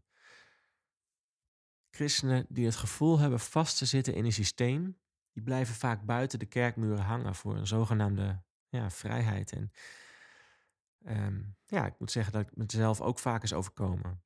Christenen 1.90 2.46
die 2.50 2.66
het 2.66 2.76
gevoel 2.76 3.20
hebben 3.20 3.40
vast 3.40 3.78
te 3.78 3.86
zitten 3.86 4.14
in 4.14 4.26
een 4.26 4.34
systeem, 4.34 5.00
die 5.32 5.44
blijven 5.44 5.76
vaak 5.76 6.06
buiten 6.06 6.40
de 6.40 6.46
kerkmuren 6.46 7.04
hangen 7.04 7.36
voor 7.36 7.56
een 7.56 7.68
zogenaamde 7.68 8.44
ja, 8.68 8.90
vrijheid. 8.90 9.52
En 9.52 9.72
um, 11.06 11.56
ja, 11.66 11.86
ik 11.86 12.00
moet 12.00 12.12
zeggen 12.12 12.34
dat 12.34 12.42
ik 12.42 12.56
mezelf 12.56 13.02
ook 13.02 13.20
vaak 13.20 13.44
is 13.44 13.54
overkomen. 13.54 14.24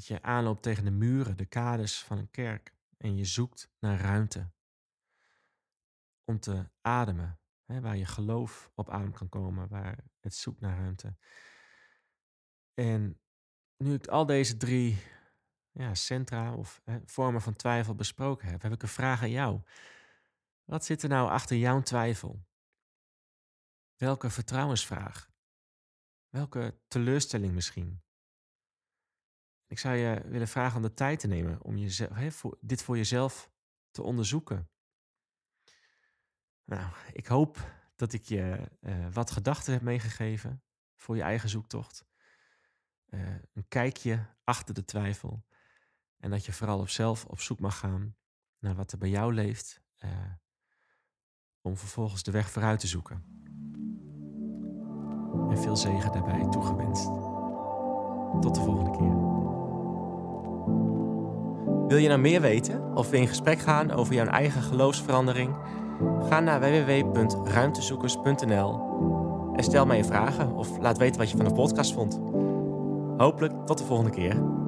Dat 0.00 0.08
je 0.08 0.22
aanloopt 0.22 0.62
tegen 0.62 0.84
de 0.84 0.90
muren, 0.90 1.36
de 1.36 1.46
kaders 1.46 2.02
van 2.02 2.18
een 2.18 2.30
kerk 2.30 2.74
en 2.96 3.16
je 3.16 3.24
zoekt 3.24 3.70
naar 3.78 4.00
ruimte 4.00 4.50
om 6.24 6.40
te 6.40 6.70
ademen, 6.80 7.40
hè, 7.64 7.80
waar 7.80 7.96
je 7.96 8.06
geloof 8.06 8.70
op 8.74 8.90
adem 8.90 9.12
kan 9.12 9.28
komen, 9.28 9.68
waar 9.68 10.04
het 10.20 10.34
zoekt 10.34 10.60
naar 10.60 10.78
ruimte. 10.78 11.16
En 12.74 13.20
nu 13.76 13.94
ik 13.94 14.06
al 14.06 14.26
deze 14.26 14.56
drie 14.56 15.02
ja, 15.70 15.94
centra 15.94 16.54
of 16.54 16.80
hè, 16.84 17.00
vormen 17.04 17.42
van 17.42 17.56
twijfel 17.56 17.94
besproken 17.94 18.48
heb, 18.48 18.62
heb 18.62 18.72
ik 18.72 18.82
een 18.82 18.88
vraag 18.88 19.22
aan 19.22 19.30
jou. 19.30 19.62
Wat 20.64 20.84
zit 20.84 21.02
er 21.02 21.08
nou 21.08 21.30
achter 21.30 21.56
jouw 21.56 21.82
twijfel? 21.82 22.46
Welke 23.96 24.30
vertrouwensvraag? 24.30 25.30
Welke 26.28 26.80
teleurstelling 26.88 27.54
misschien? 27.54 28.02
Ik 29.70 29.78
zou 29.78 29.96
je 29.96 30.22
willen 30.26 30.48
vragen 30.48 30.76
om 30.76 30.82
de 30.82 30.94
tijd 30.94 31.20
te 31.20 31.26
nemen 31.26 31.62
om 31.62 31.90
voor, 32.30 32.58
dit 32.60 32.82
voor 32.82 32.96
jezelf 32.96 33.50
te 33.90 34.02
onderzoeken. 34.02 34.70
Nou, 36.64 36.92
ik 37.12 37.26
hoop 37.26 37.72
dat 37.96 38.12
ik 38.12 38.24
je 38.24 38.70
uh, 38.80 39.08
wat 39.12 39.30
gedachten 39.30 39.72
heb 39.72 39.82
meegegeven 39.82 40.62
voor 40.96 41.16
je 41.16 41.22
eigen 41.22 41.48
zoektocht. 41.48 42.04
Uh, 43.08 43.34
een 43.52 43.68
kijkje 43.68 44.26
achter 44.44 44.74
de 44.74 44.84
twijfel. 44.84 45.44
En 46.16 46.30
dat 46.30 46.44
je 46.44 46.52
vooral 46.52 46.78
op 46.78 46.88
zelf 46.88 47.24
op 47.24 47.40
zoek 47.40 47.60
mag 47.60 47.78
gaan 47.78 48.16
naar 48.58 48.74
wat 48.74 48.92
er 48.92 48.98
bij 48.98 49.10
jou 49.10 49.34
leeft. 49.34 49.82
Uh, 50.04 50.10
om 51.60 51.76
vervolgens 51.76 52.22
de 52.22 52.30
weg 52.30 52.50
vooruit 52.50 52.80
te 52.80 52.86
zoeken. 52.86 53.24
En 55.50 55.58
veel 55.58 55.76
zegen 55.76 56.12
daarbij 56.12 56.48
toegewenst. 56.48 57.04
Tot 58.40 58.54
de 58.54 58.60
volgende 58.60 58.90
keer. 58.98 59.49
Wil 61.88 61.98
je 61.98 62.08
nou 62.08 62.20
meer 62.20 62.40
weten 62.40 62.94
of 62.94 63.10
je 63.10 63.16
in 63.16 63.28
gesprek 63.28 63.58
gaan 63.58 63.92
over 63.92 64.14
jouw 64.14 64.26
eigen 64.26 64.62
geloofsverandering? 64.62 65.54
Ga 66.28 66.40
naar 66.40 66.60
www.ruimtezoekers.nl 66.60 68.88
en 69.56 69.64
stel 69.64 69.86
mij 69.86 69.96
je 69.96 70.04
vragen 70.04 70.54
of 70.54 70.78
laat 70.78 70.98
weten 70.98 71.20
wat 71.20 71.30
je 71.30 71.36
van 71.36 71.46
de 71.46 71.54
podcast 71.54 71.92
vond. 71.92 72.20
Hopelijk 73.16 73.66
tot 73.66 73.78
de 73.78 73.84
volgende 73.84 74.10
keer. 74.10 74.59